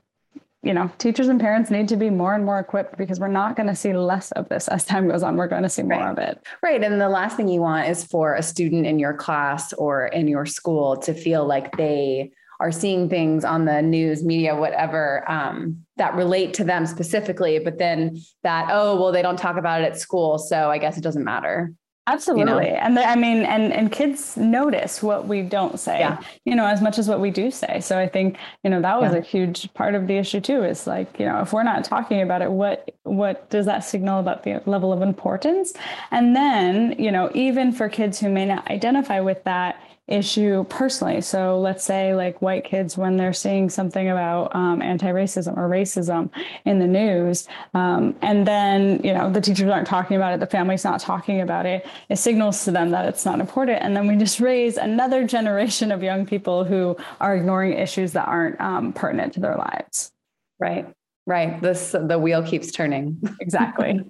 you 0.63 0.75
know 0.75 0.93
teachers 0.99 1.29
and 1.29 1.41
parents 1.41 1.71
need 1.71 1.89
to 1.89 1.97
be 1.97 2.11
more 2.11 2.35
and 2.35 2.45
more 2.45 2.59
equipped 2.59 2.99
because 2.99 3.19
we're 3.19 3.29
not 3.29 3.57
going 3.57 3.67
to 3.67 3.75
see 3.75 3.95
less 3.95 4.33
of 4.33 4.47
this 4.51 4.69
as 4.69 4.85
time 4.85 5.09
goes 5.09 5.23
on 5.23 5.35
we're 5.35 5.49
going 5.49 5.63
to 5.63 5.71
see 5.71 5.83
more 5.83 5.99
right. 5.99 6.11
of 6.11 6.19
it 6.19 6.47
right 6.63 6.85
and 6.85 7.01
the 7.01 7.09
last 7.09 7.39
thing 7.39 7.49
you 7.49 7.63
want 7.63 7.89
is 7.89 8.05
for 8.05 8.35
a 8.35 8.43
student 8.43 8.85
in 8.87 8.99
your 8.99 9.15
class 9.15 9.73
or 9.73 10.09
in 10.09 10.29
your 10.29 10.45
school 10.45 10.99
to 10.99 11.15
feel 11.15 11.47
like 11.47 11.75
they 11.79 12.31
are 12.61 12.71
seeing 12.71 13.09
things 13.09 13.45
on 13.45 13.65
the 13.65 13.81
news, 13.81 14.23
media, 14.23 14.55
whatever, 14.55 15.29
um, 15.29 15.85
that 15.97 16.15
relate 16.15 16.55
to 16.55 16.65
them 16.65 16.87
specifically, 16.87 17.59
but 17.59 17.79
then 17.79 18.21
that, 18.43 18.69
oh, 18.71 19.01
well, 19.01 19.11
they 19.11 19.23
don't 19.23 19.39
talk 19.39 19.57
about 19.57 19.81
it 19.81 19.85
at 19.85 19.99
school. 19.99 20.39
So 20.39 20.71
I 20.71 20.79
guess 20.79 20.99
it 20.99 21.01
doesn't 21.01 21.25
matter. 21.25 21.73
Absolutely. 22.07 22.67
You 22.67 22.73
know? 22.73 22.79
And 22.79 22.97
the, 22.97 23.09
I 23.09 23.15
mean, 23.15 23.45
and, 23.45 23.73
and 23.73 23.93
kids 23.93 24.37
notice 24.37 25.03
what 25.03 25.29
we 25.29 25.43
don't 25.43 25.79
say, 25.79 26.01
yeah. 26.01 26.21
you 26.45 26.57
know, 26.57 26.67
as 26.67 26.83
much 26.83 26.99
as 26.99 27.09
what 27.09 27.21
we 27.21 27.31
do 27.31 27.51
say. 27.51 27.81
So 27.81 27.99
I 27.99 28.09
think, 28.09 28.37
you 28.65 28.71
know, 28.71 28.81
that 28.81 29.01
was 29.01 29.13
yeah. 29.13 29.19
a 29.19 29.23
huge 29.23 29.73
part 29.75 29.95
of 29.95 30.07
the 30.07 30.17
issue 30.17 30.41
too, 30.41 30.65
is 30.65 30.87
like, 30.87 31.21
you 31.21 31.27
know, 31.27 31.41
if 31.41 31.53
we're 31.53 31.63
not 31.63 31.85
talking 31.85 32.21
about 32.21 32.43
it, 32.43 32.51
what, 32.51 32.91
what 33.05 33.49
does 33.49 33.67
that 33.67 33.81
signal 33.85 34.19
about 34.19 34.43
the 34.43 34.61
level 34.67 34.93
of 34.93 35.03
importance? 35.03 35.73
And 36.11 36.35
then, 36.35 36.97
you 36.99 37.13
know, 37.13 37.31
even 37.35 37.71
for 37.71 37.89
kids 37.89 38.19
who 38.19 38.29
may 38.29 38.47
not 38.47 38.69
identify 38.71 39.21
with 39.21 39.45
that, 39.45 39.81
issue 40.11 40.65
personally. 40.65 41.21
So 41.21 41.59
let's 41.59 41.85
say 41.85 42.15
like 42.15 42.43
white 42.43 42.65
kids 42.65 42.97
when 42.97 43.17
they're 43.17 43.33
seeing 43.33 43.71
something 43.71 44.09
about 44.09 44.55
um, 44.55 44.83
anti-racism 44.83 45.57
or 45.57 45.69
racism 45.69 46.31
in 46.65 46.79
the 46.79 46.87
news, 46.87 47.49
um, 47.75 48.15
and 48.23 48.47
then 48.47 49.01
you 49.05 49.15
know 49.15 49.31
the 49.31 49.41
teachers 49.41 49.71
aren't 49.71 49.87
talking 49.87 50.17
about 50.17 50.35
it, 50.35 50.41
the 50.41 50.47
family's 50.47 50.85
not 50.85 51.01
talking 51.01 51.41
about 51.41 51.67
it. 51.67 51.87
It 52.09 52.17
signals 52.17 52.65
to 52.65 52.71
them 52.71 52.91
that 52.91 53.07
it's 53.07 53.25
not 53.25 53.41
important, 53.41 53.83
and 53.83 53.97
then 53.97 54.07
we 54.07 54.17
just 54.17 54.41
raise 54.41 54.77
another 54.77 55.27
generation 55.37 55.93
of 55.93 56.03
young 56.03 56.27
people 56.27 56.65
who 56.65 56.97
are 57.21 57.37
ignoring 57.37 57.79
issues 57.79 58.13
that 58.13 58.27
aren't 58.27 58.61
um, 58.61 58.93
pertinent 58.93 59.35
to 59.35 59.41
their 59.41 59.57
lives. 59.57 60.13
Right. 60.59 60.87
Right. 61.27 61.61
This 61.63 61.93
the 61.93 62.19
wheel 62.19 62.43
keeps 62.43 62.73
turning. 62.73 63.21
Exactly. 63.41 64.01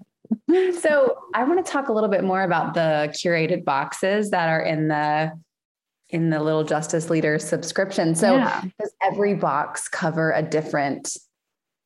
so 0.80 1.18
I 1.34 1.44
want 1.44 1.64
to 1.64 1.70
talk 1.70 1.88
a 1.88 1.92
little 1.92 2.08
bit 2.08 2.24
more 2.24 2.42
about 2.42 2.74
the 2.74 3.12
curated 3.12 3.64
boxes 3.64 4.30
that 4.30 4.48
are 4.48 4.62
in 4.62 4.88
the 4.88 5.32
in 6.10 6.30
the 6.30 6.42
Little 6.42 6.64
Justice 6.64 7.10
Leader 7.10 7.38
subscription. 7.38 8.14
So 8.14 8.36
yeah. 8.36 8.62
does 8.78 8.92
every 9.02 9.34
box 9.34 9.88
cover 9.88 10.32
a 10.32 10.42
different 10.42 11.16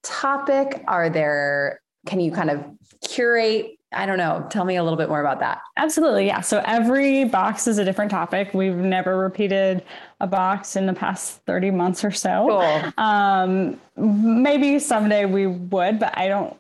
topic? 0.03 0.83
Are 0.87 1.11
there, 1.11 1.81
can 2.07 2.21
you 2.21 2.33
kind 2.33 2.51
of 2.51 2.65
curate? 3.09 3.79
I 3.93 4.07
don't 4.07 4.19
know. 4.19 4.47
Tell 4.51 4.65
me 4.65 4.77
a 4.77 4.83
little 4.83 4.97
bit 4.97 5.09
more 5.09 5.21
about 5.21 5.39
that. 5.41 5.61
Absolutely. 5.77 6.27
Yeah. 6.27 6.41
So 6.41 6.63
every 6.67 7.25
box 7.25 7.69
is 7.69 7.79
a 7.79 7.85
different 7.85 8.11
topic. 8.11 8.53
We've 8.53 8.75
never 8.75 9.17
repeated 9.17 9.85
a 10.21 10.27
box 10.27 10.75
in 10.75 10.87
the 10.87 10.95
past 10.95 11.41
30 11.47 11.71
months 11.71 12.05
or 12.05 12.11
so. 12.11 12.47
Cool. 12.49 12.93
Um, 13.05 13.81
maybe 13.97 14.79
someday 14.79 15.27
we 15.27 15.47
would, 15.47 16.01
but 16.01 16.17
I 16.19 16.29
don't 16.29 16.57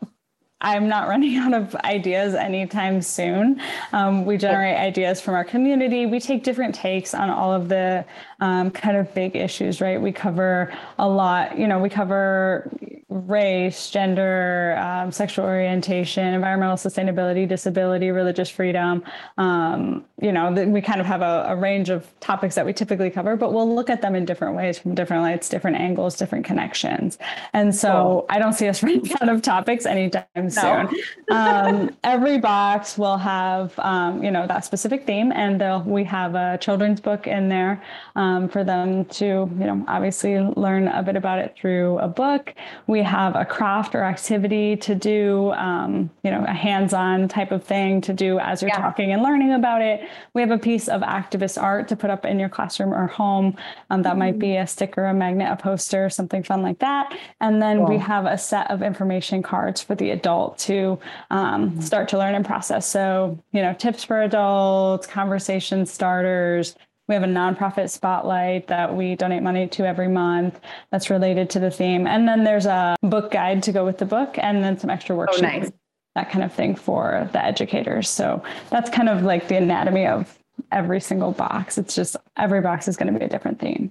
I'm 0.64 0.88
not 0.88 1.06
running 1.12 1.37
out 1.37 1.54
of 1.54 1.76
ideas 1.76 2.35
anytime 2.35 3.02
soon. 3.02 3.61
Um, 3.92 4.25
we 4.25 4.37
generate 4.37 4.76
ideas 4.76 5.21
from 5.21 5.35
our 5.35 5.44
community. 5.44 6.06
We 6.06 6.18
take 6.18 6.42
different 6.42 6.75
takes 6.75 7.14
on 7.14 7.30
all 7.30 7.52
of 7.52 7.68
the 7.68 8.04
um, 8.40 8.71
kind 8.71 8.97
of 8.97 9.14
big 9.14 9.37
issues, 9.37 9.80
right? 9.80 10.00
We 10.00 10.11
cover 10.11 10.73
a 10.99 11.09
lot, 11.09 11.59
you 11.59 11.68
know, 11.68 11.78
we 11.78 11.88
cover 11.88 12.71
race, 13.09 13.90
gender, 13.90 14.76
um, 14.78 15.12
sexual 15.12 15.44
orientation, 15.44 16.35
environmental 16.35 16.76
sustainability, 16.76 17.47
disability, 17.47 18.11
religious 18.11 18.50
freedom. 18.50 19.04
Um, 19.38 20.04
you 20.21 20.30
know, 20.30 20.50
we 20.52 20.80
kind 20.80 21.00
of 21.00 21.06
have 21.06 21.23
a, 21.23 21.47
a, 21.49 21.56
range 21.56 21.90
of 21.90 22.09
topics 22.21 22.54
that 22.54 22.64
we 22.64 22.73
typically 22.73 23.11
cover, 23.11 23.35
but 23.35 23.52
we'll 23.52 23.75
look 23.75 23.90
at 23.90 24.00
them 24.00 24.14
in 24.14 24.25
different 24.25 24.56
ways 24.56 24.78
from 24.78 24.94
different 24.94 25.23
lights, 25.25 25.49
different 25.49 25.76
angles, 25.76 26.16
different 26.16 26.44
connections. 26.44 27.18
And 27.52 27.75
so. 27.75 28.25
I 28.28 28.38
don't 28.38 28.52
see 28.52 28.68
us 28.68 28.83
running 28.83 29.11
out 29.21 29.28
of 29.28 29.42
topics 29.42 29.87
anytime 29.87 30.25
no. 30.35 30.49
soon. 30.49 30.88
um, 31.30 31.97
every 32.04 32.38
box 32.38 32.97
will 32.97 33.16
have, 33.16 33.76
um, 33.78 34.23
you 34.23 34.30
know, 34.30 34.47
that 34.47 34.64
specific 34.64 35.04
theme, 35.04 35.33
and 35.33 35.85
we 35.87 36.04
have 36.04 36.35
a 36.35 36.59
children's 36.59 37.00
book 37.00 37.26
in 37.26 37.49
there 37.49 37.83
um, 38.16 38.49
for 38.49 38.64
them 38.64 39.04
to, 39.06 39.25
you 39.25 39.66
know, 39.66 39.85
obviously 39.88 40.38
learn 40.38 40.88
a 40.88 41.02
bit 41.02 41.16
about 41.16 41.38
it 41.38 41.54
through 41.61 41.99
a 41.99 42.09
book. 42.09 42.54
We 42.87 43.02
have 43.02 43.35
a 43.37 43.44
craft 43.44 43.94
or 43.94 44.02
activity 44.04 44.76
to 44.76 44.94
do, 44.94 45.52
um, 45.52 46.11
you 46.23 46.30
know, 46.30 46.44
a 46.47 46.52
hands-on 46.52 47.28
type 47.28 47.52
of 47.52 47.64
thing 47.64 48.00
to 48.02 48.12
do 48.12 48.38
as 48.38 48.62
you're 48.62 48.71
yeah. 48.71 48.80
talking 48.80 49.12
and 49.12 49.23
learning 49.23 49.52
about 49.52 49.83
it. 49.83 50.09
We 50.35 50.40
have 50.40 50.50
a 50.50 50.59
piece 50.59 50.88
of 50.88 51.02
activist 51.02 51.61
art 51.61 51.88
to 51.88 51.97
put 51.97 52.11
up 52.11 52.25
in 52.25 52.38
your 52.38 52.49
classroom 52.49 52.92
or 52.92 53.06
home. 53.06 53.56
Um, 53.90 54.02
that 54.02 54.11
mm-hmm. 54.11 54.18
might 54.18 54.38
be 54.38 54.56
a 54.56 54.66
sticker, 54.66 55.04
a 55.06 55.14
magnet, 55.14 55.50
a 55.50 55.56
poster, 55.56 56.11
something 56.11 56.42
fun 56.42 56.62
like 56.62 56.78
that. 56.80 57.16
And 57.40 57.61
then 57.61 57.78
cool. 57.78 57.88
we 57.88 57.99
have 57.99 58.26
a 58.26 58.38
set 58.38 58.71
of 58.71 58.83
information 58.83 59.42
cards 59.42 59.83
for 59.83 59.94
the 59.94 60.11
adult 60.11 60.59
to 60.59 60.99
um, 61.30 61.71
mm-hmm. 61.71 61.80
start 61.80 62.09
to 62.09 62.18
learn 62.18 62.35
and 62.35 62.44
process. 62.44 62.87
So, 62.87 63.38
you 63.52 63.62
know, 63.62 63.75
tips 63.75 64.04
for 64.04 64.23
adults, 64.23 65.06
conversation 65.06 65.87
starters, 65.87 66.75
we 67.06 67.14
have 67.14 67.23
a 67.23 67.26
nonprofit 67.26 67.90
spotlight 67.90 68.66
that 68.68 68.94
we 68.94 69.14
donate 69.14 69.42
money 69.42 69.68
to 69.68 69.87
every 69.87 70.09
month 70.09 70.59
that's 70.90 71.11
related 71.11 71.50
to 71.50 71.61
the 71.61 71.71
theme. 71.71 72.06
And 72.06 72.26
then 72.26 72.44
there's 72.44 72.66
a 72.66 72.97
book 73.02 73.30
guide 73.30 73.62
to 73.64 73.73
go 73.73 73.85
with 73.85 73.99
the 73.99 74.06
book 74.06 74.37
and 74.38 74.64
then 74.64 74.78
some 74.78 74.88
extra 74.88 75.14
worksheets. 75.14 75.38
Oh, 75.38 75.42
nice. 75.42 75.73
That 76.14 76.30
kind 76.30 76.44
of 76.44 76.52
thing 76.52 76.76
for 76.76 77.28
the 77.33 77.44
educators. 77.44 78.09
So 78.09 78.42
that's 78.71 78.90
kind 78.90 79.09
of 79.09 79.23
like 79.23 79.49
the 79.49 79.56
anatomy 79.56 80.06
of 80.06 80.38
every 80.71 81.00
single 81.00 81.33
box. 81.33 81.78
It's 81.78 81.94
just 81.94 82.16
every 82.37 82.61
box 82.61 82.87
is 82.88 82.97
going 82.97 83.12
to 83.12 83.18
be 83.18 83.25
a 83.25 83.28
different 83.28 83.61
theme. 83.61 83.90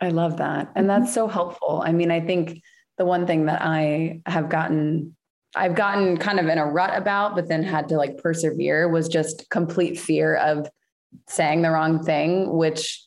I 0.00 0.10
love 0.10 0.36
that. 0.38 0.70
And 0.74 0.88
that's 0.88 1.12
so 1.12 1.28
helpful. 1.28 1.82
I 1.84 1.92
mean, 1.92 2.10
I 2.10 2.20
think 2.20 2.62
the 2.98 3.04
one 3.04 3.26
thing 3.26 3.46
that 3.46 3.62
I 3.62 4.20
have 4.26 4.48
gotten 4.48 5.16
I've 5.56 5.74
gotten 5.74 6.18
kind 6.18 6.38
of 6.38 6.46
in 6.46 6.58
a 6.58 6.66
rut 6.66 6.96
about, 6.96 7.34
but 7.34 7.48
then 7.48 7.62
had 7.62 7.88
to 7.88 7.96
like 7.96 8.18
persevere 8.18 8.88
was 8.88 9.08
just 9.08 9.48
complete 9.48 9.98
fear 9.98 10.36
of 10.36 10.68
saying 11.26 11.62
the 11.62 11.70
wrong 11.70 12.02
thing, 12.02 12.52
which 12.52 13.02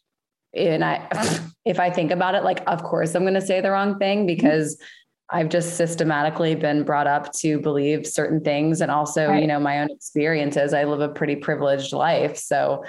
and 0.54 0.84
I 0.84 1.08
if 1.66 1.80
I 1.80 1.92
think 1.92 2.12
about 2.12 2.36
it, 2.36 2.44
like 2.44 2.64
of 2.68 2.84
course 2.84 3.16
I'm 3.16 3.24
gonna 3.24 3.42
say 3.42 3.62
the 3.62 3.72
wrong 3.72 4.00
thing 4.00 4.28
mm-hmm. 4.76 4.84
I've 5.32 5.50
just 5.50 5.78
systematically 5.78 6.56
been 6.56 6.84
brought 6.84 7.08
up 7.08 7.32
to 7.34 7.60
believe 7.60 8.06
certain 8.06 8.42
things 8.42 8.82
and 8.82 8.92
also, 8.92 9.28
right. 9.28 9.42
you 9.42 9.48
know, 9.48 9.60
my 9.60 9.80
own 9.80 9.90
experiences. 9.90 10.74
I 10.74 10.84
live 10.84 11.02
a 11.02 11.10
pretty 11.10 11.38
privileged 11.38 11.94
life. 11.94 12.38
So 12.38 12.84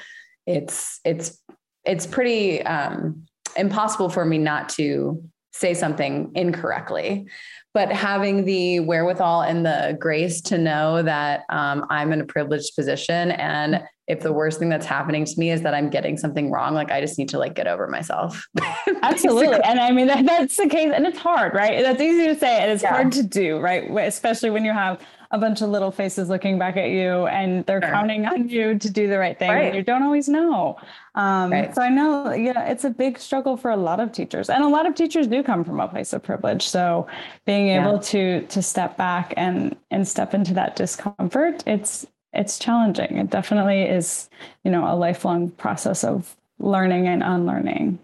it's 0.47 1.01
it's 1.05 1.39
it's 1.85 2.07
pretty 2.07 2.63
um 2.63 3.25
impossible 3.57 4.09
for 4.09 4.25
me 4.25 4.39
not 4.39 4.69
to 4.71 5.23
say 5.53 5.75
something 5.75 6.33
incorrectly 6.35 7.27
but 7.75 7.91
having 7.91 8.45
the 8.45 8.81
wherewithal 8.81 9.43
and 9.43 9.65
the 9.65 9.97
grace 9.99 10.41
to 10.43 10.59
know 10.59 11.03
that 11.03 11.45
um, 11.49 11.87
I'm 11.89 12.13
in 12.13 12.21
a 12.21 12.27
privileged 12.27 12.75
position. 12.77 13.31
And 13.33 13.83
if 14.13 14.21
the 14.21 14.33
worst 14.33 14.59
thing 14.59 14.69
that's 14.69 14.87
happening 14.87 15.25
to 15.25 15.39
me 15.39 15.51
is 15.51 15.63
that 15.63 15.75
I'm 15.75 15.91
getting 15.91 16.17
something 16.17 16.51
wrong, 16.51 16.75
like 16.75 16.91
I 16.91 17.01
just 17.01 17.19
need 17.19 17.29
to 17.31 17.39
like 17.39 17.55
get 17.55 17.67
over 17.67 17.87
myself. 17.89 18.47
Absolutely. 19.03 19.59
and 19.65 19.81
I 19.81 19.91
mean, 19.91 20.07
that, 20.07 20.25
that's 20.25 20.57
the 20.57 20.69
case. 20.69 20.93
And 20.95 21.07
it's 21.07 21.19
hard, 21.19 21.55
right? 21.55 21.83
That's 21.83 22.01
easy 22.01 22.27
to 22.29 22.39
say 22.39 22.61
and 22.61 22.71
it's 22.71 22.83
yeah. 22.83 22.91
hard 22.91 23.13
to 23.13 23.23
do, 23.23 23.59
right? 23.59 23.91
Especially 24.07 24.51
when 24.51 24.65
you 24.65 24.73
have 24.73 25.01
a 25.33 25.39
bunch 25.39 25.63
of 25.63 25.71
little 25.71 25.91
faces 25.91 26.29
looking 26.29 26.59
back 26.59 26.77
at 26.77 26.91
you 26.91 27.27
and 27.27 27.65
they're 27.65 27.81
sure. 27.81 27.91
counting 27.91 28.27
on 28.27 28.49
you 28.51 28.79
to 28.79 28.91
do 28.91 29.09
the 29.09 29.19
right 29.19 29.39
thing. 29.39 29.51
Right. 29.51 29.75
you 29.75 29.83
don't 29.83 30.03
always 30.03 30.29
know. 30.29 30.77
Um, 31.15 31.51
right. 31.51 31.75
So 31.75 31.81
I 31.81 31.89
know, 31.89 32.33
yeah, 32.33 32.67
it's 32.67 32.85
a 32.85 32.91
big 32.91 33.19
struggle 33.19 33.57
for 33.57 33.71
a 33.71 33.77
lot 33.77 33.99
of 33.99 34.13
teachers, 34.13 34.51
and 34.51 34.63
a 34.63 34.69
lot 34.69 34.87
of 34.87 34.95
teachers 34.95 35.27
do 35.27 35.43
come 35.43 35.65
from 35.65 35.81
a 35.81 35.89
place 35.89 36.13
of 36.13 36.23
privilege. 36.23 36.69
So 36.69 37.07
being 37.47 37.69
able 37.69 37.95
yeah. 37.95 38.01
to 38.01 38.47
to 38.47 38.63
step 38.63 38.97
back 38.97 39.35
and 39.37 39.77
and 39.91 40.07
step 40.07 40.35
into 40.35 40.55
that 40.55 40.77
discomfort, 40.77 41.63
it's 41.67 42.07
it's 42.33 42.59
challenging. 42.59 43.19
It 43.19 43.31
definitely 43.31 43.83
is, 43.83 44.31
you 44.65 44.71
know, 44.71 44.91
a 44.91 44.97
lifelong 44.97 45.51
process 45.51 46.05
of 46.05 46.37
learning 46.59 47.07
and 47.07 47.23
unlearning. 47.23 47.99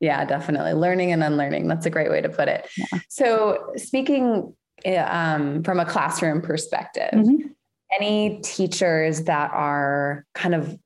Yeah, 0.00 0.24
definitely. 0.24 0.72
Learning 0.72 1.12
and 1.12 1.22
unlearning. 1.22 1.68
That's 1.68 1.86
a 1.86 1.90
great 1.90 2.10
way 2.10 2.20
to 2.20 2.28
put 2.28 2.48
it. 2.48 2.68
Yeah. 2.76 2.98
So, 3.08 3.72
speaking 3.76 4.54
eh, 4.84 4.96
um, 4.96 5.62
from 5.62 5.78
a 5.78 5.84
classroom 5.84 6.42
perspective, 6.42 7.12
mm-hmm. 7.12 7.48
any 7.96 8.40
teachers 8.40 9.22
that 9.22 9.52
are 9.52 10.26
kind 10.34 10.56
of, 10.56 10.76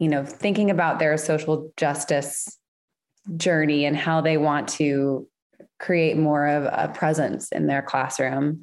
you 0.00 0.08
know, 0.08 0.24
thinking 0.24 0.70
about 0.70 0.98
their 0.98 1.16
social 1.16 1.72
justice 1.76 2.58
journey 3.36 3.84
and 3.84 3.96
how 3.96 4.20
they 4.20 4.36
want 4.36 4.68
to 4.70 5.28
create 5.78 6.16
more 6.16 6.46
of 6.46 6.64
a 6.64 6.92
presence 6.92 7.52
in 7.52 7.68
their 7.68 7.82
classroom. 7.82 8.62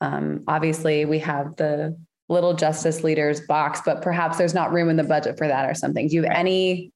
Um, 0.00 0.42
obviously, 0.48 1.04
we 1.04 1.20
have 1.20 1.54
the 1.54 1.96
little 2.32 2.54
justice 2.54 3.04
leaders 3.04 3.40
box, 3.42 3.80
but 3.84 4.02
perhaps 4.02 4.38
there's 4.38 4.54
not 4.54 4.72
room 4.72 4.88
in 4.88 4.96
the 4.96 5.04
budget 5.04 5.38
for 5.38 5.46
that 5.46 5.68
or 5.68 5.74
something. 5.74 6.08
Do 6.08 6.16
you 6.16 6.22
have 6.22 6.32
any 6.32 6.92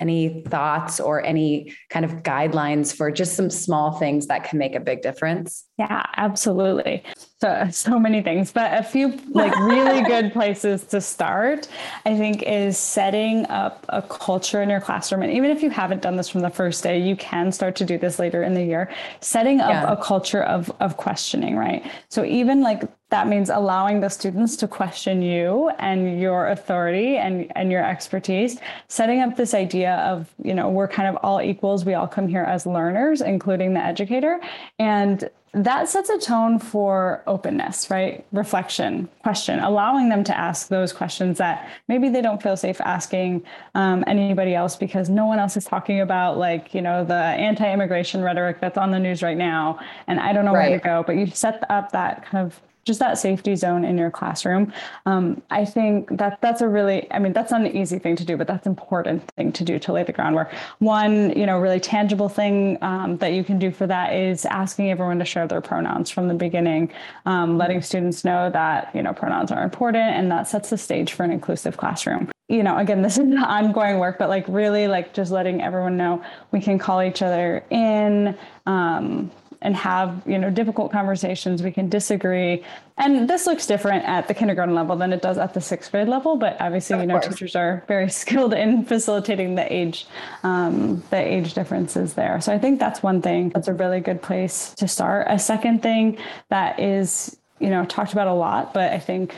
any 0.00 0.42
thoughts 0.42 1.00
or 1.00 1.24
any 1.24 1.74
kind 1.90 2.04
of 2.04 2.22
guidelines 2.22 2.94
for 2.94 3.10
just 3.10 3.34
some 3.34 3.50
small 3.50 3.92
things 3.98 4.26
that 4.28 4.44
can 4.44 4.58
make 4.58 4.74
a 4.74 4.80
big 4.80 5.02
difference? 5.02 5.64
Yeah, 5.76 6.04
absolutely. 6.16 7.02
So, 7.40 7.68
so 7.70 7.98
many 7.98 8.22
things, 8.22 8.52
but 8.52 8.78
a 8.78 8.82
few 8.82 9.18
like 9.30 9.54
really 9.58 10.02
good 10.08 10.32
places 10.32 10.84
to 10.86 11.00
start, 11.00 11.68
I 12.04 12.16
think, 12.16 12.42
is 12.42 12.78
setting 12.78 13.46
up 13.46 13.84
a 13.88 14.02
culture 14.02 14.62
in 14.62 14.70
your 14.70 14.80
classroom. 14.80 15.22
And 15.22 15.32
even 15.32 15.50
if 15.50 15.62
you 15.62 15.70
haven't 15.70 16.02
done 16.02 16.16
this 16.16 16.28
from 16.28 16.40
the 16.40 16.50
first 16.50 16.82
day, 16.82 16.98
you 16.98 17.16
can 17.16 17.52
start 17.52 17.76
to 17.76 17.84
do 17.84 17.98
this 17.98 18.18
later 18.18 18.42
in 18.42 18.54
the 18.54 18.64
year. 18.64 18.90
Setting 19.20 19.60
up 19.60 19.70
yeah. 19.70 19.92
a 19.92 19.96
culture 19.96 20.42
of 20.42 20.72
of 20.80 20.96
questioning, 20.96 21.56
right? 21.56 21.88
So 22.08 22.24
even 22.24 22.60
like 22.60 22.82
that 23.10 23.26
means 23.26 23.48
allowing 23.48 24.00
the 24.00 24.10
students 24.10 24.56
to 24.56 24.68
question 24.68 25.22
you 25.22 25.70
and 25.78 26.20
your 26.20 26.48
authority 26.48 27.16
and, 27.16 27.50
and 27.56 27.72
your 27.72 27.82
expertise 27.82 28.60
setting 28.88 29.20
up 29.20 29.36
this 29.36 29.54
idea 29.54 29.96
of 29.96 30.28
you 30.42 30.54
know 30.54 30.68
we're 30.68 30.88
kind 30.88 31.08
of 31.08 31.16
all 31.22 31.40
equals. 31.40 31.84
We 31.84 31.94
all 31.94 32.08
come 32.08 32.28
here 32.28 32.42
as 32.42 32.66
learners 32.66 33.20
including 33.20 33.74
the 33.74 33.80
educator. 33.80 34.40
And 34.78 35.28
that 35.54 35.88
sets 35.88 36.10
a 36.10 36.18
tone 36.18 36.58
for 36.58 37.22
openness 37.26 37.88
right? 37.90 38.26
Reflection 38.32 39.08
question 39.22 39.58
allowing 39.60 40.10
them 40.10 40.22
to 40.24 40.36
ask 40.36 40.68
those 40.68 40.92
questions 40.92 41.38
that 41.38 41.66
maybe 41.88 42.10
they 42.10 42.20
don't 42.20 42.42
feel 42.42 42.58
safe 42.58 42.78
asking 42.82 43.42
um, 43.74 44.04
anybody 44.06 44.54
else 44.54 44.76
because 44.76 45.08
no 45.08 45.24
one 45.24 45.38
else 45.38 45.56
is 45.56 45.64
talking 45.64 46.02
about 46.02 46.36
like 46.36 46.74
you 46.74 46.82
know 46.82 47.02
the 47.02 47.14
anti-immigration 47.14 48.20
rhetoric 48.20 48.60
that's 48.60 48.76
on 48.76 48.90
the 48.90 48.98
news 48.98 49.22
right 49.22 49.38
now. 49.38 49.78
And 50.06 50.20
i 50.20 50.34
don't 50.34 50.44
know 50.44 50.52
right. 50.52 50.68
where 50.68 50.78
to 50.78 50.84
go 50.84 51.02
but 51.06 51.16
you 51.16 51.26
set 51.28 51.64
up 51.70 51.92
that 51.92 52.26
kind 52.26 52.46
of 52.46 52.60
just 52.84 53.00
that 53.00 53.18
safety 53.18 53.54
zone 53.56 53.84
in 53.84 53.98
your 53.98 54.10
classroom. 54.10 54.72
Um, 55.06 55.42
I 55.50 55.64
think 55.64 56.16
that 56.18 56.40
that's 56.40 56.60
a 56.60 56.68
really, 56.68 57.06
I 57.12 57.18
mean, 57.18 57.32
that's 57.32 57.50
not 57.50 57.60
an 57.60 57.76
easy 57.76 57.98
thing 57.98 58.16
to 58.16 58.24
do, 58.24 58.36
but 58.36 58.46
that's 58.46 58.66
an 58.66 58.72
important 58.72 59.30
thing 59.32 59.52
to 59.52 59.64
do 59.64 59.78
to 59.78 59.92
lay 59.92 60.02
the 60.02 60.12
groundwork. 60.12 60.52
One, 60.78 61.30
you 61.38 61.46
know, 61.46 61.58
really 61.58 61.80
tangible 61.80 62.28
thing 62.28 62.78
um, 62.82 63.18
that 63.18 63.32
you 63.32 63.44
can 63.44 63.58
do 63.58 63.70
for 63.70 63.86
that 63.86 64.14
is 64.14 64.46
asking 64.46 64.90
everyone 64.90 65.18
to 65.18 65.24
share 65.24 65.46
their 65.46 65.60
pronouns 65.60 66.10
from 66.10 66.28
the 66.28 66.34
beginning, 66.34 66.90
um, 67.26 67.58
letting 67.58 67.82
students 67.82 68.24
know 68.24 68.50
that, 68.50 68.94
you 68.94 69.02
know, 69.02 69.12
pronouns 69.12 69.52
are 69.52 69.62
important 69.62 70.14
and 70.16 70.30
that 70.30 70.48
sets 70.48 70.70
the 70.70 70.78
stage 70.78 71.12
for 71.12 71.24
an 71.24 71.30
inclusive 71.30 71.76
classroom 71.76 72.30
you 72.48 72.62
know, 72.62 72.78
again, 72.78 73.02
this 73.02 73.18
is 73.18 73.34
ongoing 73.44 73.98
work, 73.98 74.18
but 74.18 74.28
like 74.28 74.46
really 74.48 74.88
like 74.88 75.12
just 75.12 75.30
letting 75.30 75.62
everyone 75.62 75.96
know 75.96 76.24
we 76.50 76.60
can 76.60 76.78
call 76.78 77.02
each 77.02 77.22
other 77.22 77.62
in. 77.70 78.36
Um, 78.66 79.30
and 79.60 79.74
have 79.76 80.22
you 80.26 80.38
know 80.38 80.50
difficult 80.50 80.92
conversations 80.92 81.62
we 81.62 81.72
can 81.72 81.88
disagree. 81.88 82.64
And 82.96 83.28
this 83.28 83.46
looks 83.46 83.66
different 83.66 84.04
at 84.04 84.28
the 84.28 84.34
kindergarten 84.34 84.74
level 84.74 84.96
than 84.96 85.12
it 85.12 85.22
does 85.22 85.38
at 85.38 85.54
the 85.54 85.60
sixth 85.60 85.90
grade 85.90 86.08
level 86.08 86.36
but 86.36 86.60
obviously 86.60 86.94
of 86.94 87.00
you 87.00 87.06
know 87.06 87.20
course. 87.20 87.28
teachers 87.28 87.56
are 87.56 87.84
very 87.88 88.08
skilled 88.22 88.54
in 88.54 88.84
facilitating 88.84 89.54
the 89.54 89.72
age 89.72 90.06
um, 90.42 91.02
the 91.10 91.16
age 91.16 91.54
differences 91.54 92.14
there. 92.14 92.40
So 92.40 92.52
i 92.52 92.58
think 92.58 92.80
that's 92.80 93.02
one 93.02 93.22
thing. 93.22 93.50
That's 93.50 93.68
a 93.68 93.74
really 93.74 94.00
good 94.00 94.22
place 94.22 94.74
to 94.74 94.88
start. 94.88 95.26
A 95.28 95.38
second 95.38 95.82
thing 95.82 96.18
that 96.48 96.78
is 96.80 97.36
you 97.58 97.70
know 97.70 97.84
talked 97.84 98.12
about 98.12 98.28
a 98.28 98.32
lot 98.32 98.72
but 98.72 98.92
i 98.92 98.98
think 98.98 99.34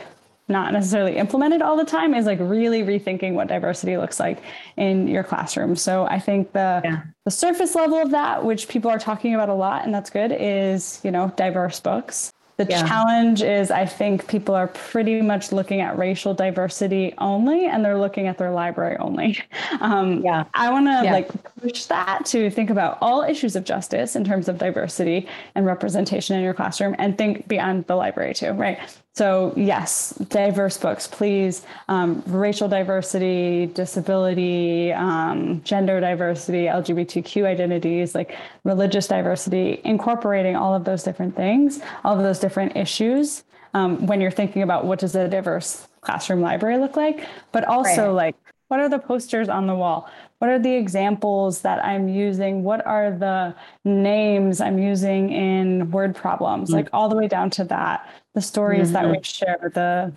not 0.51 0.73
necessarily 0.73 1.17
implemented 1.17 1.61
all 1.61 1.77
the 1.77 1.85
time 1.85 2.13
is 2.13 2.25
like 2.25 2.39
really 2.41 2.83
rethinking 2.83 3.33
what 3.33 3.47
diversity 3.47 3.97
looks 3.97 4.19
like 4.19 4.39
in 4.77 5.07
your 5.07 5.23
classroom. 5.23 5.75
So 5.75 6.05
I 6.05 6.19
think 6.19 6.51
the 6.53 6.81
yeah. 6.83 7.01
the 7.25 7.31
surface 7.31 7.73
level 7.75 7.97
of 7.97 8.11
that, 8.11 8.43
which 8.43 8.67
people 8.67 8.91
are 8.91 8.99
talking 8.99 9.33
about 9.33 9.49
a 9.49 9.53
lot, 9.53 9.85
and 9.85 9.93
that's 9.93 10.09
good, 10.09 10.35
is 10.37 11.01
you 11.03 11.11
know 11.11 11.33
diverse 11.35 11.79
books. 11.79 12.31
The 12.57 12.67
yeah. 12.69 12.87
challenge 12.87 13.41
is, 13.41 13.71
I 13.71 13.87
think 13.87 14.27
people 14.27 14.53
are 14.53 14.67
pretty 14.67 15.19
much 15.21 15.51
looking 15.51 15.81
at 15.81 15.97
racial 15.97 16.35
diversity 16.35 17.15
only, 17.17 17.65
and 17.65 17.83
they're 17.83 17.97
looking 17.97 18.27
at 18.27 18.37
their 18.37 18.51
library 18.51 18.97
only. 18.97 19.39
Um, 19.79 20.21
yeah, 20.23 20.43
I 20.53 20.69
want 20.69 20.85
to 20.85 21.01
yeah. 21.03 21.13
like 21.13 21.29
push 21.59 21.85
that 21.85 22.25
to 22.25 22.51
think 22.51 22.69
about 22.69 22.99
all 23.01 23.23
issues 23.23 23.55
of 23.55 23.63
justice 23.63 24.15
in 24.15 24.23
terms 24.23 24.47
of 24.47 24.59
diversity 24.59 25.27
and 25.55 25.65
representation 25.65 26.35
in 26.35 26.43
your 26.43 26.53
classroom, 26.53 26.95
and 26.99 27.17
think 27.17 27.47
beyond 27.47 27.87
the 27.87 27.95
library 27.95 28.33
too. 28.33 28.51
Right. 28.51 28.77
So 29.13 29.53
yes, 29.57 30.13
diverse 30.29 30.77
books, 30.77 31.05
please. 31.05 31.63
Um, 31.89 32.23
racial 32.27 32.69
diversity, 32.69 33.65
disability, 33.67 34.93
um, 34.93 35.61
gender 35.63 35.99
diversity, 35.99 36.65
LGBTQ 36.65 37.45
identities, 37.45 38.15
like 38.15 38.37
religious 38.63 39.07
diversity, 39.07 39.81
incorporating 39.83 40.55
all 40.55 40.73
of 40.73 40.85
those 40.85 41.03
different 41.03 41.35
things, 41.35 41.81
all 42.05 42.15
of 42.15 42.23
those 42.23 42.39
different 42.39 42.77
issues. 42.77 43.43
Um, 43.73 44.05
when 44.05 44.21
you're 44.21 44.31
thinking 44.31 44.63
about 44.63 44.85
what 44.85 44.99
does 44.99 45.15
a 45.15 45.27
diverse 45.27 45.87
classroom 46.01 46.41
library 46.41 46.77
look 46.77 46.95
like, 46.95 47.27
but 47.51 47.65
also 47.65 48.07
right. 48.07 48.31
like 48.31 48.35
what 48.69 48.79
are 48.79 48.87
the 48.87 48.99
posters 48.99 49.49
on 49.49 49.67
the 49.67 49.75
wall? 49.75 50.09
What 50.41 50.49
are 50.49 50.57
the 50.57 50.73
examples 50.73 51.61
that 51.61 51.85
I'm 51.85 52.09
using? 52.09 52.63
What 52.63 52.83
are 52.87 53.11
the 53.11 53.53
names 53.85 54.59
I'm 54.59 54.79
using 54.79 55.31
in 55.31 55.91
word 55.91 56.15
problems? 56.15 56.69
Mm-hmm. 56.69 56.77
Like 56.77 56.89
all 56.93 57.09
the 57.09 57.15
way 57.15 57.27
down 57.27 57.51
to 57.51 57.63
that 57.65 58.09
the 58.33 58.41
stories 58.41 58.87
mm-hmm. 58.87 58.93
that 58.93 59.11
we 59.11 59.19
share, 59.21 59.71
the 59.71 60.11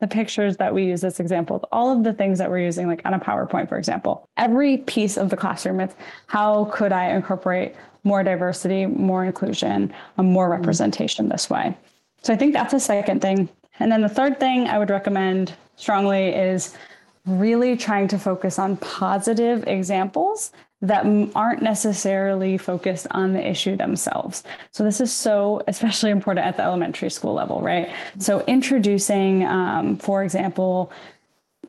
the 0.00 0.06
pictures 0.06 0.58
that 0.58 0.74
we 0.74 0.84
use 0.84 1.02
as 1.02 1.18
examples, 1.18 1.62
all 1.72 1.90
of 1.90 2.04
the 2.04 2.12
things 2.12 2.38
that 2.40 2.50
we're 2.50 2.58
using, 2.58 2.88
like 2.88 3.00
on 3.06 3.14
a 3.14 3.18
PowerPoint, 3.18 3.70
for 3.70 3.78
example. 3.78 4.28
Every 4.36 4.76
piece 4.76 5.16
of 5.16 5.30
the 5.30 5.36
classroom 5.38 5.80
it's 5.80 5.94
how 6.26 6.66
could 6.66 6.92
I 6.92 7.12
incorporate 7.12 7.74
more 8.04 8.22
diversity, 8.22 8.84
more 8.84 9.24
inclusion, 9.24 9.94
and 10.18 10.28
more 10.28 10.44
mm-hmm. 10.44 10.60
representation 10.60 11.30
this 11.30 11.48
way. 11.48 11.74
So 12.20 12.34
I 12.34 12.36
think 12.36 12.52
that's 12.52 12.74
a 12.74 12.80
second 12.80 13.22
thing. 13.22 13.48
And 13.78 13.90
then 13.90 14.02
the 14.02 14.10
third 14.10 14.38
thing 14.38 14.68
I 14.68 14.78
would 14.78 14.90
recommend 14.90 15.54
strongly 15.76 16.28
is 16.28 16.76
really 17.26 17.76
trying 17.76 18.08
to 18.08 18.18
focus 18.18 18.58
on 18.58 18.76
positive 18.78 19.66
examples 19.66 20.52
that 20.82 21.04
aren't 21.34 21.62
necessarily 21.62 22.56
focused 22.56 23.06
on 23.10 23.34
the 23.34 23.46
issue 23.46 23.76
themselves. 23.76 24.42
So, 24.70 24.82
this 24.82 25.00
is 25.00 25.12
so 25.12 25.62
especially 25.68 26.10
important 26.10 26.46
at 26.46 26.56
the 26.56 26.62
elementary 26.62 27.10
school 27.10 27.34
level, 27.34 27.60
right? 27.60 27.90
So, 28.18 28.40
introducing, 28.46 29.44
um, 29.44 29.96
for 29.98 30.24
example, 30.24 30.90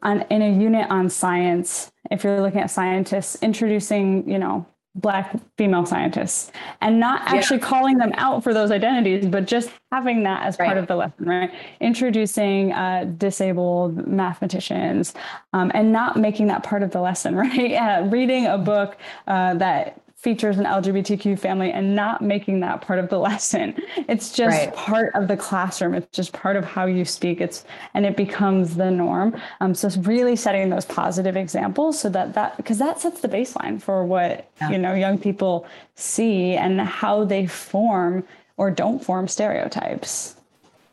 on, 0.02 0.22
in 0.30 0.42
a 0.42 0.50
unit 0.50 0.90
on 0.90 1.10
science, 1.10 1.92
if 2.10 2.24
you're 2.24 2.42
looking 2.42 2.62
at 2.62 2.72
scientists, 2.72 3.38
introducing, 3.42 4.30
you 4.30 4.40
know, 4.40 4.66
black 4.96 5.34
female 5.58 5.86
scientists 5.86 6.52
and 6.82 7.00
not 7.00 7.22
actually 7.26 7.58
yeah. 7.60 7.66
calling 7.66 7.98
them 7.98 8.12
out 8.16 8.44
for 8.44 8.54
those 8.54 8.72
identities 8.72 9.26
but 9.26 9.48
just 9.48 9.72
having 9.90 10.24
that 10.24 10.44
as 10.44 10.60
right. 10.60 10.66
part 10.66 10.78
of 10.78 10.86
the 10.88 10.96
lesson 10.96 11.26
right 11.26 11.54
introducing 11.80 12.74
uh, 12.74 13.06
disabled 13.18 14.06
mathematicians 14.06 15.14
um, 15.54 15.72
and 15.74 15.94
not 15.94 16.18
making 16.18 16.48
that 16.48 16.62
part 16.62 16.84
of 16.84 16.92
the 16.92 17.00
lesson 17.00 17.36
right 17.38 17.74
uh, 17.74 18.06
reading 18.10 18.48
a 18.48 18.58
book 18.58 18.98
uh, 19.28 19.54
that 19.54 20.02
features 20.22 20.60
an 20.60 20.66
LGBTQ 20.66 21.38
family 21.40 21.72
and 21.72 21.96
not 21.96 22.22
making 22.22 22.60
that 22.60 22.82
part 22.82 23.00
of 23.00 23.10
the 23.10 23.18
lesson. 23.28 23.76
It's 24.08 24.32
just 24.32 24.58
right. 24.58 24.74
part 24.76 25.16
of 25.16 25.28
the 25.28 25.36
classroom. 25.36 25.96
It's 25.96 26.16
just 26.16 26.32
part 26.32 26.56
of 26.56 26.64
how 26.64 26.86
you 26.86 27.06
speak. 27.06 27.42
It's 27.42 27.66
and 27.94 28.06
it 28.06 28.16
becomes 28.16 28.76
the 28.76 28.92
norm. 28.92 29.40
Um, 29.60 29.74
so 29.74 29.88
it's 29.88 29.98
really 29.98 30.36
setting 30.36 30.70
those 30.70 30.86
positive 30.86 31.36
examples 31.36 32.00
so 32.00 32.10
that 32.10 32.34
that 32.36 32.58
because 32.58 32.78
that 32.78 33.00
sets 33.00 33.22
the 33.22 33.28
baseline 33.28 33.82
for 33.82 34.06
what 34.06 34.50
yeah. 34.60 34.70
you 34.70 34.78
know 34.78 34.94
young 34.94 35.18
people 35.18 35.66
see 35.96 36.54
and 36.54 36.80
how 36.80 37.26
they 37.26 37.48
form 37.48 38.24
or 38.58 38.70
don't 38.70 39.04
form 39.04 39.28
stereotypes. 39.28 40.36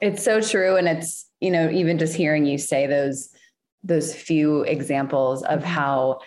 It's 0.01 0.25
so 0.25 0.41
true, 0.41 0.77
and 0.77 0.88
it's 0.88 1.29
you 1.41 1.51
know 1.51 1.69
even 1.71 1.99
just 1.99 2.14
hearing 2.14 2.47
you 2.47 2.57
say 2.57 2.87
those 2.87 3.29
those 3.85 4.14
few 4.14 4.62
examples 4.62 5.43
of 5.45 5.61
mm-hmm. 5.61 5.69
how 5.69 6.21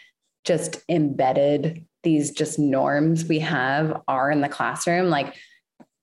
just 0.43 0.83
embedded 0.89 1.85
these 2.03 2.31
just 2.31 2.57
norms 2.57 3.25
we 3.25 3.39
have 3.39 4.01
are 4.07 4.31
in 4.31 4.41
the 4.41 4.49
classroom 4.49 5.09
like 5.09 5.35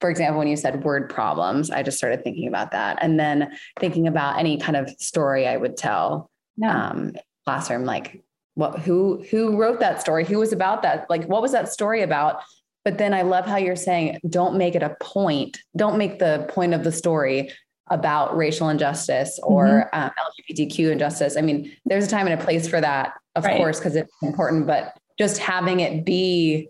for 0.00 0.10
example, 0.10 0.38
when 0.38 0.48
you 0.48 0.56
said 0.56 0.84
word 0.84 1.10
problems, 1.10 1.70
I 1.70 1.82
just 1.82 1.98
started 1.98 2.22
thinking 2.22 2.46
about 2.46 2.70
that. 2.70 2.98
And 3.02 3.18
then 3.18 3.52
thinking 3.80 4.06
about 4.06 4.38
any 4.38 4.58
kind 4.58 4.76
of 4.76 4.88
story 4.98 5.46
I 5.46 5.56
would 5.56 5.76
tell 5.76 6.30
um, 6.64 7.12
classroom, 7.44 7.84
like 7.84 8.22
what, 8.54 8.78
who, 8.80 9.24
who 9.30 9.56
wrote 9.56 9.80
that 9.80 10.00
story? 10.00 10.24
Who 10.24 10.38
was 10.38 10.52
about 10.52 10.82
that? 10.82 11.08
Like, 11.10 11.24
what 11.24 11.42
was 11.42 11.52
that 11.52 11.72
story 11.72 12.02
about? 12.02 12.42
But 12.84 12.98
then 12.98 13.12
I 13.12 13.22
love 13.22 13.44
how 13.44 13.56
you're 13.56 13.76
saying, 13.76 14.18
don't 14.28 14.56
make 14.56 14.74
it 14.74 14.82
a 14.82 14.96
point. 15.00 15.58
Don't 15.76 15.98
make 15.98 16.18
the 16.18 16.46
point 16.48 16.74
of 16.74 16.84
the 16.84 16.92
story 16.92 17.50
about 17.90 18.36
racial 18.36 18.68
injustice 18.68 19.40
or 19.42 19.88
mm-hmm. 19.92 20.00
um, 20.00 20.10
LGBTQ 20.50 20.92
injustice. 20.92 21.36
I 21.36 21.40
mean, 21.40 21.72
there's 21.86 22.06
a 22.06 22.08
time 22.08 22.26
and 22.26 22.40
a 22.40 22.42
place 22.42 22.68
for 22.68 22.80
that, 22.80 23.14
of 23.34 23.44
right. 23.44 23.56
course, 23.56 23.78
because 23.78 23.96
it's 23.96 24.12
important, 24.22 24.66
but 24.66 24.96
just 25.18 25.38
having 25.38 25.80
it 25.80 26.04
be 26.04 26.68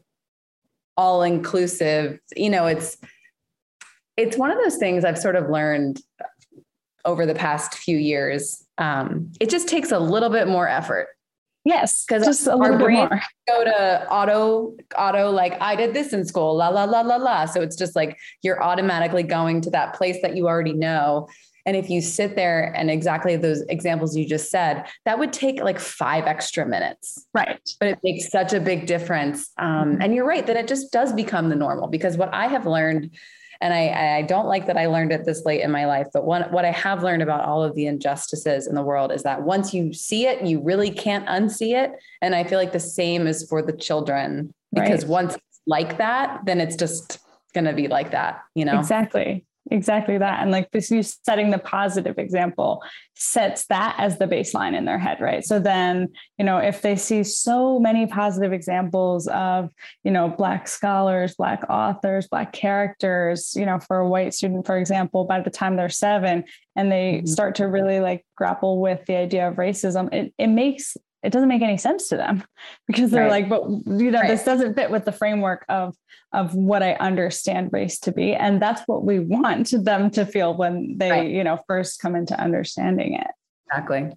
all 0.97 1.23
inclusive, 1.23 2.19
you 2.37 2.51
know, 2.51 2.67
it's, 2.67 2.97
it's 4.17 4.37
one 4.37 4.51
of 4.51 4.59
those 4.59 4.77
things 4.77 5.05
I've 5.05 5.19
sort 5.19 5.37
of 5.37 5.49
learned 5.49 6.01
over 7.05 7.25
the 7.25 7.35
past 7.35 7.75
few 7.75 7.97
years. 7.97 8.65
Um, 8.79 9.33
it 9.41 9.49
just 9.49 9.69
takes 9.69 9.93
a 9.93 9.99
little 9.99 10.31
bit 10.31 10.49
more 10.49 10.69
effort. 10.69 11.09
Yes, 11.65 12.05
because 12.07 12.25
just 12.25 12.47
a 12.47 12.57
little 12.57 12.79
bit 12.79 12.91
more. 12.91 13.21
Go 13.49 13.65
to 13.65 14.09
auto, 14.11 14.75
auto, 14.97 15.31
like 15.31 15.61
I 15.61 15.77
did 15.77 15.93
this 15.93 16.13
in 16.13 16.25
school, 16.25 16.57
la 16.57 16.69
la 16.69 16.85
la 16.85 17.03
la 17.03 17.17
la. 17.17 17.45
So 17.45 17.61
it's 17.61 17.77
just 17.77 17.95
like 17.95 18.17
you're 18.43 18.63
automatically 18.63 19.23
going 19.23 19.61
to 19.63 19.71
that 19.71 19.95
place 19.95 20.17
that 20.23 20.35
you 20.35 20.47
already 20.49 20.73
know. 20.73 21.29
And 21.69 21.77
if 21.77 21.91
you 21.91 22.01
sit 22.01 22.35
there 22.35 22.73
and 22.75 22.91
exactly 22.91 23.37
those 23.37 23.61
examples 23.69 24.17
you 24.17 24.27
just 24.27 24.51
said, 24.51 24.87
that 25.05 25.19
would 25.19 25.35
take 25.35 25.61
like 25.61 25.79
five 25.79 26.25
extra 26.25 26.65
minutes. 26.65 27.27
Right. 27.35 27.61
But 27.79 27.91
it 27.91 27.99
makes 28.03 28.31
such 28.31 28.55
a 28.55 28.61
big 28.61 28.87
difference. 28.87 29.51
Um, 29.59 29.93
mm-hmm. 29.93 30.01
and 30.01 30.15
you're 30.15 30.25
right 30.25 30.47
that 30.47 30.57
it 30.57 30.67
just 30.67 30.91
does 30.93 31.13
become 31.13 31.51
the 31.51 31.57
normal 31.57 31.87
because 31.87 32.17
what 32.17 32.33
I 32.33 32.47
have 32.47 32.65
learned 32.65 33.15
and 33.61 33.75
I, 33.75 34.17
I 34.17 34.23
don't 34.23 34.47
like 34.47 34.67
that 34.67 34.79
I 34.79 34.87
learned 34.87 35.13
it 35.13 35.27
this 35.27 35.45
late 35.45 35.61
in 35.61 35.71
my 35.71 35.85
life, 35.85 36.07
but 36.15 36.25
one, 36.25 36.45
what 36.53 36.65
I 36.65 36.71
have 36.71 37.03
learned 37.03 37.23
about 37.23 37.45
all 37.45 37.63
of 37.63 37.75
the 37.75 37.85
injustices 37.85 38.67
in 38.67 38.75
the 38.75 38.83
world 38.83 39.13
is 39.13 39.23
that 39.25 39.43
once 39.43 39.75
you 39.75 39.93
see 39.93 40.27
it, 40.27 40.47
you 40.47 40.63
really 40.63 40.91
can't 40.91 41.27
unsee 41.27 41.77
it. 41.77 41.93
And 42.23 42.35
I 42.35 42.45
feel 42.45 42.59
like 42.59 42.73
the 42.73 42.81
same 42.81 43.27
is 43.27 43.47
for 43.47 43.61
the 43.61 43.77
children 43.77 44.55
because 44.73 45.05
right. 45.05 45.11
once 45.11 45.35
it's 45.35 45.61
like 45.67 45.99
that, 45.99 46.47
then 46.47 46.63
it's 46.63 46.77
just 46.77 47.19
going 47.53 47.67
to 47.67 47.75
be 47.75 47.89
like 47.89 48.13
that, 48.13 48.41
you 48.55 48.65
know? 48.65 48.79
Exactly 48.79 49.45
exactly 49.71 50.19
that 50.19 50.41
and 50.41 50.51
like 50.51 50.71
this 50.71 50.91
you 50.91 51.03
setting 51.03 51.51
the 51.51 51.59
positive 51.59 52.19
example 52.19 52.83
sets 53.15 53.67
that 53.67 53.95
as 53.99 54.19
the 54.19 54.27
baseline 54.27 54.77
in 54.77 54.85
their 54.85 54.99
head 54.99 55.21
right 55.21 55.45
so 55.45 55.59
then 55.59 56.09
you 56.39 56.45
know 56.45 56.59
if 56.59 56.83
they 56.83 56.97
see 56.97 57.23
so 57.23 57.79
many 57.79 58.07
positive 58.07 58.53
examples 58.53 59.27
of 59.29 59.71
you 60.05 60.11
know 60.11 60.29
black 60.29 60.69
scholars 60.69 61.35
black 61.35 61.63
authors 61.69 62.29
black 62.29 62.53
characters 62.53 63.55
you 63.57 63.67
know 63.67 63.79
for 63.79 63.99
a 63.99 64.09
white 64.09 64.33
student 64.33 64.65
for 64.67 64.79
example 64.79 65.25
by 65.25 65.41
the 65.41 65.51
time 65.51 65.77
they're 65.77 65.89
seven 65.89 66.45
and 66.77 66.91
they 66.91 67.15
mm-hmm. 67.15 67.27
start 67.27 67.55
to 67.55 67.65
really 67.65 68.01
like 68.01 68.25
grapple 68.37 68.81
with 68.81 69.05
the 69.07 69.17
idea 69.17 69.49
of 69.49 69.57
racism 69.57 70.13
it, 70.13 70.33
it 70.39 70.49
makes 70.49 70.97
it 71.23 71.31
doesn't 71.31 71.49
make 71.49 71.63
any 71.63 71.77
sense 71.77 72.09
to 72.09 72.17
them 72.17 72.45
because 72.87 73.11
they're 73.11 73.29
right. 73.29 73.49
like 73.49 73.49
but 73.49 73.65
you 74.01 74.11
know 74.11 74.21
right. 74.21 74.29
this 74.29 74.45
doesn't 74.45 74.75
fit 74.75 74.91
with 74.91 75.05
the 75.05 75.13
framework 75.13 75.65
of 75.69 75.95
of 76.33 76.55
what 76.55 76.83
i 76.83 76.95
understand 76.95 77.71
race 77.73 77.99
to 77.99 78.13
be 78.13 78.35
and 78.35 78.61
that's 78.61 78.83
what 78.87 79.05
we 79.05 79.19
want 79.19 79.73
them 79.85 80.11
to 80.11 80.25
feel 80.25 80.57
when 80.57 80.97
they 80.99 81.11
right. 81.11 81.31
you 81.31 81.43
know 81.43 81.59
first 81.67 82.01
come 82.01 82.15
into 82.15 82.39
understanding 82.39 83.15
it 83.15 83.29
exactly 83.67 84.11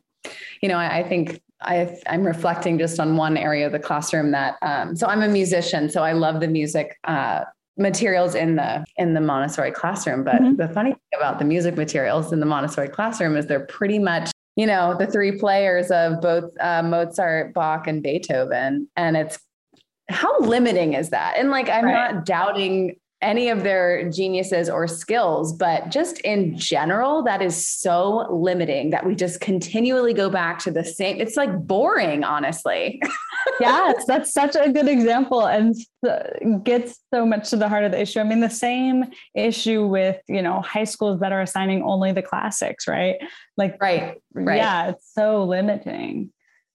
you 0.62 0.70
know 0.70 0.78
i, 0.78 1.00
I 1.00 1.04
think 1.04 1.42
I, 1.64 1.96
am 2.08 2.24
reflecting 2.24 2.80
just 2.80 3.00
on 3.00 3.18
one 3.18 3.38
area 3.38 3.68
of 3.68 3.72
the 3.72 3.80
classroom 3.80 4.32
that 4.32 4.56
um, 4.62 4.96
so 4.96 5.08
i'm 5.08 5.22
a 5.22 5.28
musician 5.28 5.90
so 5.90 6.04
i 6.04 6.12
love 6.12 6.40
the 6.40 6.48
music 6.48 6.98
uh, 7.04 7.42
materials 7.78 8.36
in 8.36 8.58
the 8.58 8.84
in 8.98 9.14
the 9.14 9.22
montessori 9.22 9.72
classroom 9.72 10.24
but 10.24 10.36
mm-hmm. 10.36 10.56
the 10.56 10.68
funny 10.70 10.92
thing 10.92 11.00
about 11.18 11.40
the 11.40 11.46
music 11.46 11.78
materials 11.78 12.34
in 12.34 12.40
the 12.40 12.46
montessori 12.46 12.90
classroom 12.90 13.38
is 13.38 13.48
they're 13.48 13.66
pretty 13.66 13.98
much 13.98 14.30
you 14.62 14.68
know, 14.68 14.96
the 14.96 15.08
three 15.08 15.32
players 15.40 15.90
of 15.90 16.22
both 16.22 16.44
uh, 16.60 16.84
Mozart, 16.84 17.52
Bach, 17.52 17.88
and 17.88 18.04
Beethoven. 18.04 18.88
And 18.96 19.18
it's 19.18 19.40
how 20.08 20.40
limiting 20.40 20.94
is 20.94 21.10
that? 21.10 21.34
And 21.40 21.50
like, 21.50 21.68
I'm 21.68 21.86
right. 21.86 22.14
not 22.14 22.28
doubting 22.28 22.96
any 23.22 23.50
of 23.50 23.64
their 23.64 24.10
geniuses 24.10 24.70
or 24.70 24.88
skills, 24.88 25.54
but 25.54 25.90
just 25.90 26.20
in 26.22 26.58
general, 26.58 27.24
that 27.24 27.42
is 27.42 27.68
so 27.68 28.28
limiting 28.32 28.90
that 28.90 29.06
we 29.06 29.16
just 29.16 29.40
continually 29.40 30.14
go 30.14 30.30
back 30.30 30.58
to 30.60 30.72
the 30.72 30.84
same. 30.84 31.20
It's 31.22 31.38
like 31.38 31.56
boring, 31.68 32.24
honestly. 32.24 33.02
yes, 33.60 34.06
that's 34.08 34.34
such 34.34 34.56
a 34.56 34.72
good 34.72 34.88
example 34.88 35.46
and 35.46 35.76
gets 36.64 37.00
so 37.14 37.26
much 37.26 37.50
to 37.52 37.58
the 37.58 37.70
heart 37.70 37.84
of 37.84 37.92
the 37.92 38.02
issue. 38.02 38.20
I 38.20 38.24
mean, 38.24 38.40
the 38.40 38.50
same 38.50 39.06
issue 39.36 39.86
with, 39.86 40.20
you 40.28 40.42
know, 40.42 40.62
high 40.62 40.86
schools 40.86 41.20
that 41.20 41.32
are 41.32 41.42
assigning 41.42 41.84
only 41.84 42.12
the 42.12 42.24
classics, 42.24 42.88
right? 42.88 43.18
Like, 43.56 43.78
right, 43.80 44.20
right. 44.34 44.58
Yeah, 44.58 44.90
it's 44.90 45.14
so 45.14 45.44
limiting. 45.44 46.32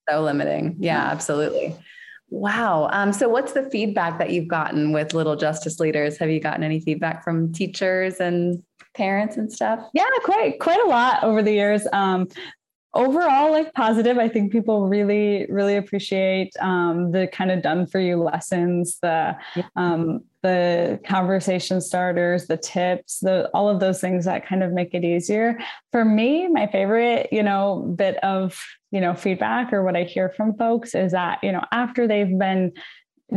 So 0.08 0.22
limiting. 0.22 0.76
Yeah, 0.78 1.04
absolutely. 1.06 1.74
Wow. 2.28 2.88
Um, 2.92 3.12
so, 3.12 3.28
what's 3.28 3.52
the 3.52 3.70
feedback 3.70 4.18
that 4.18 4.30
you've 4.30 4.48
gotten 4.48 4.92
with 4.92 5.14
Little 5.14 5.36
Justice 5.36 5.78
Leaders? 5.78 6.18
Have 6.18 6.30
you 6.30 6.40
gotten 6.40 6.64
any 6.64 6.80
feedback 6.80 7.22
from 7.22 7.52
teachers 7.52 8.18
and 8.18 8.62
parents 8.94 9.36
and 9.36 9.52
stuff? 9.52 9.80
Yeah, 9.94 10.04
quite 10.24 10.58
quite 10.58 10.80
a 10.84 10.88
lot 10.88 11.22
over 11.22 11.42
the 11.42 11.52
years. 11.52 11.86
Um, 11.92 12.28
overall, 12.96 13.50
like 13.52 13.72
positive. 13.74 14.18
I 14.18 14.28
think 14.28 14.50
people 14.50 14.88
really 14.88 15.46
really 15.48 15.76
appreciate 15.76 16.52
um, 16.60 17.12
the 17.12 17.28
kind 17.28 17.50
of 17.50 17.62
done 17.62 17.86
for 17.86 18.00
you 18.00 18.22
lessons, 18.22 18.98
the 19.00 19.36
um, 19.76 20.22
the 20.42 21.00
conversation 21.04 21.80
starters, 21.80 22.46
the 22.46 22.56
tips, 22.56 23.18
the 23.18 23.50
all 23.52 23.68
of 23.68 23.80
those 23.80 24.00
things 24.00 24.24
that 24.24 24.46
kind 24.46 24.62
of 24.62 24.72
make 24.72 24.94
it 24.94 25.04
easier. 25.04 25.58
For 25.90 26.04
me, 26.04 26.46
my 26.48 26.68
favorite, 26.68 27.28
you 27.32 27.42
know, 27.42 27.92
bit 27.96 28.16
of, 28.22 28.60
you 28.92 29.00
know, 29.00 29.14
feedback 29.14 29.72
or 29.72 29.82
what 29.82 29.96
I 29.96 30.04
hear 30.04 30.28
from 30.30 30.56
folks 30.56 30.94
is 30.94 31.12
that, 31.12 31.40
you 31.42 31.50
know, 31.50 31.64
after 31.72 32.06
they've 32.06 32.38
been 32.38 32.72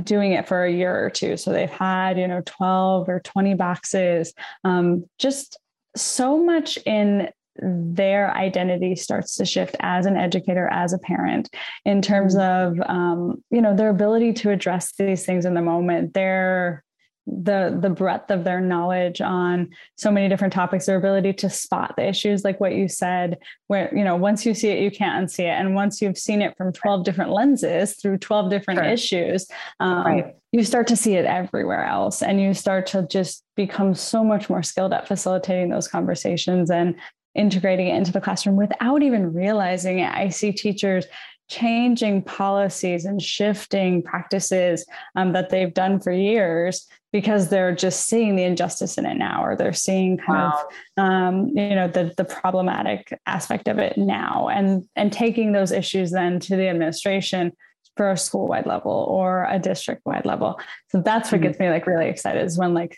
doing 0.04 0.34
it 0.34 0.48
for 0.48 0.66
a 0.66 0.72
year 0.72 1.04
or 1.04 1.10
two, 1.10 1.36
so 1.36 1.52
they've 1.52 1.70
had, 1.70 2.20
you 2.20 2.28
know, 2.28 2.44
12 2.46 3.10
or 3.10 3.20
20 3.22 3.56
boxes, 3.56 4.34
um, 4.64 5.04
just 5.18 5.58
so 5.96 6.38
much 6.38 6.78
in 6.86 7.30
their 7.62 8.34
identity 8.36 8.96
starts 8.96 9.36
to 9.36 9.46
shift 9.46 9.76
as 9.80 10.06
an 10.06 10.18
educator 10.18 10.68
as 10.72 10.94
a 10.94 11.00
parent 11.00 11.50
in 11.86 12.02
terms 12.02 12.36
mm-hmm. 12.36 12.82
of 12.82 12.90
um, 12.90 13.44
you 13.52 13.62
know 13.62 13.76
their 13.76 13.90
ability 13.90 14.34
to 14.34 14.50
address 14.50 14.94
these 14.98 15.26
things 15.26 15.46
in 15.46 15.54
the 15.54 15.62
moment 15.62 16.14
their 16.14 16.84
the 17.32 17.78
the 17.80 17.90
breadth 17.90 18.32
of 18.32 18.44
their 18.44 18.60
knowledge 18.60 19.22
on 19.22 19.70
so 19.98 20.10
many 20.10 20.28
different 20.28 20.54
topics 20.54 20.86
their 20.86 20.98
ability 20.98 21.32
to 21.34 21.50
spot 21.50 21.94
the 21.96 22.08
issues 22.08 22.44
like 22.44 22.60
what 22.60 22.74
you 22.74 22.88
said 22.88 23.38
where 23.68 23.94
you 23.96 24.04
know 24.04 24.16
once 24.16 24.46
you 24.46 24.54
see 24.54 24.70
it 24.70 24.82
you 24.82 24.90
can't 24.90 25.26
unsee 25.26 25.40
it 25.40 25.60
and 25.60 25.76
once 25.76 26.02
you've 26.02 26.18
seen 26.18 26.42
it 26.42 26.56
from 26.58 26.74
12 26.74 27.04
different 27.04 27.32
lenses 27.32 27.96
through 27.96 28.18
12 28.18 28.50
different 28.50 28.80
sure. 28.80 28.90
issues 28.90 29.48
um, 29.80 30.06
right. 30.06 30.36
you 30.52 30.64
start 30.64 30.88
to 30.88 30.96
see 30.96 31.16
it 31.16 31.26
everywhere 31.26 31.86
else 31.86 32.24
and 32.24 32.42
you 32.42 32.54
start 32.54 32.88
to 32.88 33.06
just 33.10 33.44
become 33.56 33.94
so 33.94 34.24
much 34.24 34.50
more 34.50 34.64
skilled 34.64 34.94
at 34.94 35.08
facilitating 35.08 35.70
those 35.70 35.88
conversations 35.88 36.72
and 36.72 36.96
integrating 37.36 37.88
it 37.88 37.96
into 37.96 38.12
the 38.12 38.22
classroom 38.22 38.56
without 38.56 39.02
even 39.02 39.34
realizing 39.34 40.00
it 40.00 40.14
i 40.14 40.30
see 40.30 40.52
teachers 40.52 41.06
changing 41.50 42.22
policies 42.22 43.06
and 43.06 43.22
shifting 43.22 44.04
practices 44.04 44.86
um, 45.16 45.34
that 45.34 45.50
they've 45.50 45.74
done 45.74 46.00
for 46.00 46.12
years 46.12 46.88
because 47.12 47.50
they're 47.50 47.74
just 47.74 48.06
seeing 48.06 48.36
the 48.36 48.44
injustice 48.44 48.98
in 48.98 49.06
it 49.06 49.18
now 49.18 49.44
or 49.44 49.56
they're 49.56 49.74
seeing 49.74 50.18
kind 50.18 50.54
wow. 50.54 50.68
of 50.98 51.04
um, 51.04 51.48
you 51.56 51.76
know 51.76 51.88
the 51.88 52.14
the 52.18 52.24
problematic 52.24 53.20
aspect 53.26 53.68
of 53.68 53.80
it 53.80 53.98
now 53.98 54.48
and 54.48 54.88
and 54.96 55.12
taking 55.12 55.52
those 55.52 55.72
issues 55.72 56.12
then 56.12 56.40
to 56.40 56.56
the 56.56 56.68
administration 56.68 57.52
for 57.98 58.12
a 58.12 58.18
school 58.18 58.48
wide 58.48 58.68
level 58.68 59.08
or 59.10 59.46
a 59.50 59.58
district 59.58 60.02
wide 60.06 60.26
level 60.26 60.60
so 60.90 61.02
that's 61.02 61.32
what 61.32 61.42
mm-hmm. 61.42 61.48
gets 61.48 61.60
me 61.60 61.70
like 61.70 61.88
really 61.88 62.08
excited 62.08 62.46
is 62.46 62.58
when 62.58 62.74
like 62.74 62.96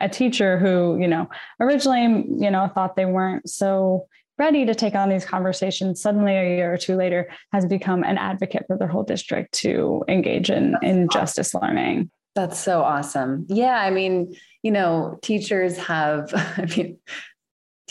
a 0.00 0.08
teacher 0.08 0.58
who 0.58 0.98
you 1.00 1.08
know 1.08 1.28
originally 1.60 2.24
you 2.38 2.50
know 2.50 2.70
thought 2.74 2.96
they 2.96 3.06
weren't 3.06 3.48
so 3.48 4.06
ready 4.38 4.64
to 4.64 4.74
take 4.74 4.94
on 4.94 5.08
these 5.08 5.24
conversations 5.24 6.00
suddenly 6.00 6.34
a 6.34 6.56
year 6.56 6.72
or 6.72 6.78
two 6.78 6.96
later 6.96 7.28
has 7.52 7.66
become 7.66 8.02
an 8.02 8.16
advocate 8.16 8.64
for 8.66 8.78
their 8.78 8.88
whole 8.88 9.02
district 9.02 9.52
to 9.52 10.02
engage 10.08 10.50
in, 10.50 10.74
in 10.82 11.08
justice 11.10 11.52
learning 11.54 12.10
that's 12.34 12.58
so 12.58 12.82
awesome. 12.82 13.44
Yeah. 13.48 13.76
I 13.76 13.90
mean, 13.90 14.36
you 14.62 14.70
know, 14.70 15.18
teachers 15.22 15.76
have, 15.78 16.30
I 16.34 16.66
mean, 16.76 16.98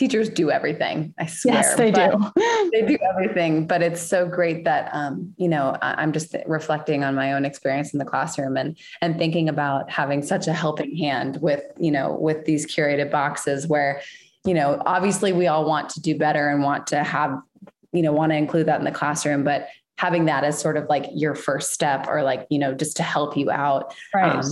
teachers 0.00 0.30
do 0.30 0.50
everything. 0.50 1.12
I 1.18 1.26
swear. 1.26 1.56
Yes, 1.56 1.74
they 1.74 1.90
do. 1.90 2.08
they 2.72 2.86
do 2.86 2.96
everything. 3.10 3.66
But 3.66 3.82
it's 3.82 4.00
so 4.00 4.26
great 4.26 4.64
that, 4.64 4.88
um, 4.94 5.34
you 5.36 5.46
know, 5.46 5.76
I'm 5.82 6.12
just 6.12 6.34
reflecting 6.46 7.04
on 7.04 7.14
my 7.14 7.34
own 7.34 7.44
experience 7.44 7.92
in 7.92 7.98
the 7.98 8.06
classroom 8.06 8.56
and 8.56 8.78
and 9.02 9.18
thinking 9.18 9.50
about 9.50 9.90
having 9.90 10.22
such 10.22 10.46
a 10.46 10.54
helping 10.54 10.96
hand 10.96 11.36
with, 11.42 11.62
you 11.78 11.90
know, 11.90 12.14
with 12.14 12.46
these 12.46 12.66
curated 12.66 13.10
boxes 13.10 13.66
where, 13.66 14.00
you 14.46 14.54
know, 14.54 14.82
obviously 14.86 15.34
we 15.34 15.48
all 15.48 15.66
want 15.66 15.90
to 15.90 16.00
do 16.00 16.16
better 16.16 16.48
and 16.48 16.62
want 16.62 16.86
to 16.86 17.04
have, 17.04 17.38
you 17.92 18.00
know, 18.00 18.12
want 18.12 18.32
to 18.32 18.36
include 18.36 18.68
that 18.68 18.78
in 18.78 18.86
the 18.86 18.90
classroom, 18.90 19.44
but 19.44 19.68
having 19.98 20.24
that 20.24 20.44
as 20.44 20.58
sort 20.58 20.78
of 20.78 20.88
like 20.88 21.04
your 21.12 21.34
first 21.34 21.74
step 21.74 22.06
or 22.08 22.22
like 22.22 22.46
you 22.48 22.58
know 22.58 22.72
just 22.72 22.96
to 22.96 23.02
help 23.02 23.36
you 23.36 23.50
out 23.50 23.94
right. 24.14 24.34
Um, 24.34 24.46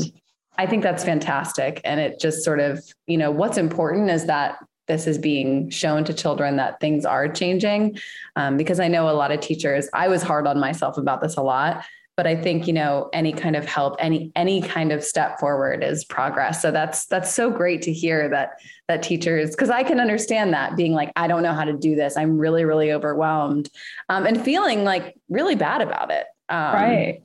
I 0.58 0.66
think 0.66 0.82
that's 0.82 1.04
fantastic. 1.04 1.80
And 1.84 2.00
it 2.00 2.18
just 2.18 2.42
sort 2.42 2.58
of, 2.58 2.82
you 3.06 3.16
know, 3.16 3.30
what's 3.30 3.56
important 3.56 4.10
is 4.10 4.26
that 4.26 4.58
this 4.88 5.06
is 5.06 5.18
being 5.18 5.70
shown 5.70 6.04
to 6.04 6.14
children 6.14 6.56
that 6.56 6.80
things 6.80 7.04
are 7.04 7.28
changing. 7.28 7.98
Um, 8.36 8.56
because 8.56 8.80
I 8.80 8.88
know 8.88 9.08
a 9.08 9.12
lot 9.12 9.30
of 9.30 9.40
teachers, 9.40 9.88
I 9.92 10.08
was 10.08 10.22
hard 10.22 10.46
on 10.46 10.58
myself 10.58 10.98
about 10.98 11.20
this 11.20 11.36
a 11.36 11.42
lot 11.42 11.84
but 12.18 12.26
i 12.26 12.34
think 12.34 12.66
you 12.66 12.72
know 12.72 13.08
any 13.12 13.32
kind 13.32 13.54
of 13.54 13.64
help 13.64 13.94
any 14.00 14.30
any 14.34 14.60
kind 14.60 14.90
of 14.90 15.02
step 15.02 15.38
forward 15.38 15.84
is 15.84 16.04
progress. 16.04 16.60
So 16.60 16.72
that's 16.72 17.06
that's 17.06 17.32
so 17.32 17.48
great 17.48 17.80
to 17.82 17.92
hear 17.92 18.28
that 18.28 18.60
that 18.88 19.02
teachers 19.02 19.50
because 19.50 19.70
i 19.70 19.84
can 19.84 20.00
understand 20.00 20.52
that 20.52 20.76
being 20.76 20.92
like 20.92 21.12
i 21.14 21.28
don't 21.28 21.44
know 21.44 21.54
how 21.54 21.64
to 21.64 21.72
do 21.72 21.94
this. 21.94 22.16
I'm 22.16 22.36
really 22.36 22.64
really 22.64 22.92
overwhelmed 22.92 23.70
um, 24.10 24.26
and 24.26 24.44
feeling 24.44 24.82
like 24.84 25.14
really 25.30 25.54
bad 25.54 25.80
about 25.80 26.10
it 26.10 26.26
um, 26.48 26.74
right. 26.74 27.22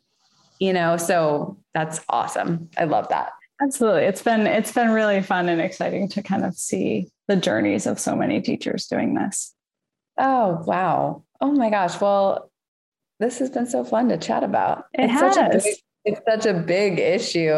you 0.60 0.72
know 0.72 0.96
so 0.96 1.58
that's 1.74 2.00
awesome. 2.08 2.70
I 2.78 2.84
love 2.84 3.10
that 3.10 3.32
absolutely 3.64 4.04
it's 4.04 4.22
been 4.22 4.46
it's 4.46 4.72
been 4.72 4.92
really 4.92 5.22
fun 5.22 5.50
and 5.50 5.62
exciting 5.62 6.08
to 6.08 6.22
kind 6.22 6.44
of 6.44 6.54
see 6.56 7.08
the 7.28 7.36
journeys 7.36 7.86
of 7.88 8.00
so 8.00 8.16
many 8.16 8.42
teachers 8.42 8.88
doing 8.88 9.16
this 9.16 9.54
oh 10.18 10.62
wow 10.66 11.24
oh 11.42 11.52
my 11.52 11.70
gosh 11.70 12.00
well 12.02 12.52
this 13.24 13.40
has 13.40 13.50
been 13.50 13.66
so 13.66 13.84
fun 13.84 14.10
to 14.10 14.18
chat 14.18 14.44
about. 14.44 14.86
It 14.94 15.06
it's 15.06 15.14
has. 15.14 15.36
Such 15.36 15.46
a 15.46 15.58
big, 15.58 15.76
it's 16.06 16.22
such 16.28 16.46
a 16.46 16.54
big 16.54 17.00
issue. 17.00 17.52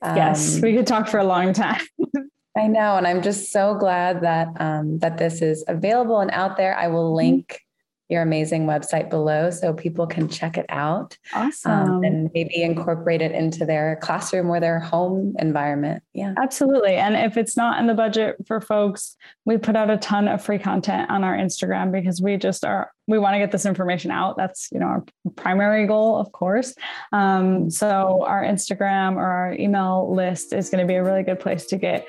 Um, 0.00 0.16
yes, 0.16 0.60
we 0.62 0.74
could 0.74 0.86
talk 0.86 1.08
for 1.08 1.18
a 1.18 1.24
long 1.24 1.52
time. 1.52 1.82
I 2.56 2.66
know, 2.66 2.96
and 2.96 3.06
I'm 3.06 3.22
just 3.22 3.52
so 3.52 3.74
glad 3.74 4.22
that 4.22 4.48
um, 4.58 4.98
that 5.00 5.18
this 5.18 5.42
is 5.42 5.64
available 5.68 6.20
and 6.20 6.30
out 6.30 6.56
there. 6.56 6.76
I 6.76 6.88
will 6.88 7.08
mm-hmm. 7.08 7.16
link 7.16 7.60
your 8.08 8.22
amazing 8.22 8.66
website 8.66 9.10
below 9.10 9.50
so 9.50 9.74
people 9.74 10.06
can 10.06 10.28
check 10.28 10.56
it 10.56 10.66
out. 10.70 11.16
Awesome. 11.34 11.72
Um, 11.72 12.04
and 12.04 12.30
maybe 12.32 12.62
incorporate 12.62 13.20
it 13.20 13.32
into 13.32 13.66
their 13.66 13.98
classroom 14.00 14.48
or 14.48 14.60
their 14.60 14.80
home 14.80 15.34
environment. 15.38 16.02
Yeah. 16.14 16.34
Absolutely. 16.40 16.94
And 16.94 17.14
if 17.14 17.36
it's 17.36 17.56
not 17.56 17.78
in 17.78 17.86
the 17.86 17.94
budget 17.94 18.36
for 18.46 18.60
folks, 18.60 19.16
we 19.44 19.58
put 19.58 19.76
out 19.76 19.90
a 19.90 19.98
ton 19.98 20.26
of 20.26 20.42
free 20.42 20.58
content 20.58 21.10
on 21.10 21.22
our 21.22 21.36
Instagram 21.36 21.92
because 21.92 22.22
we 22.22 22.36
just 22.36 22.64
are 22.64 22.90
we 23.06 23.18
want 23.18 23.34
to 23.34 23.38
get 23.38 23.52
this 23.52 23.66
information 23.66 24.10
out. 24.10 24.36
That's 24.36 24.68
you 24.70 24.78
know 24.78 24.86
our 24.86 25.04
primary 25.36 25.86
goal, 25.86 26.16
of 26.16 26.32
course. 26.32 26.74
Um, 27.12 27.70
so 27.70 28.24
our 28.26 28.42
Instagram 28.42 29.16
or 29.16 29.24
our 29.24 29.52
email 29.54 30.14
list 30.14 30.52
is 30.52 30.70
going 30.70 30.86
to 30.86 30.88
be 30.88 30.96
a 30.96 31.04
really 31.04 31.22
good 31.22 31.40
place 31.40 31.66
to 31.66 31.76
get 31.76 32.06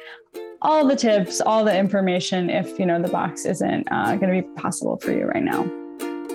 all 0.62 0.86
the 0.86 0.96
tips, 0.96 1.40
all 1.42 1.64
the 1.64 1.78
information 1.78 2.50
if 2.50 2.78
you 2.80 2.86
know 2.86 3.02
the 3.02 3.10
box 3.10 3.46
isn't 3.46 3.88
uh, 3.92 4.16
going 4.18 4.34
to 4.34 4.42
be 4.42 4.62
possible 4.62 4.98
for 4.98 5.12
you 5.12 5.26
right 5.26 5.44
now. 5.44 5.89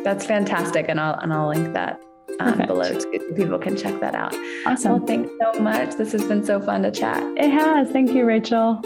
That's 0.05 0.27
fantastic. 0.27 0.87
And 0.89 1.01
I'll, 1.01 1.19
and 1.19 1.33
I'll 1.33 1.49
link 1.49 1.73
that 1.75 2.01
um, 2.41 2.59
below 2.67 2.99
so 2.99 3.11
people 3.35 3.59
can 3.59 3.77
check 3.77 4.01
that 4.01 4.15
out. 4.15 4.35
Awesome. 4.67 4.93
Well, 4.93 5.07
thanks 5.07 5.31
so 5.41 5.61
much. 5.61 5.95
This 5.97 6.13
has 6.13 6.25
been 6.25 6.45
so 6.45 6.61
fun 6.61 6.83
to 6.83 6.91
chat. 6.91 7.23
It 7.37 7.51
has. 7.51 7.91
Thank 7.91 8.13
you, 8.13 8.25
Rachel. 8.25 8.81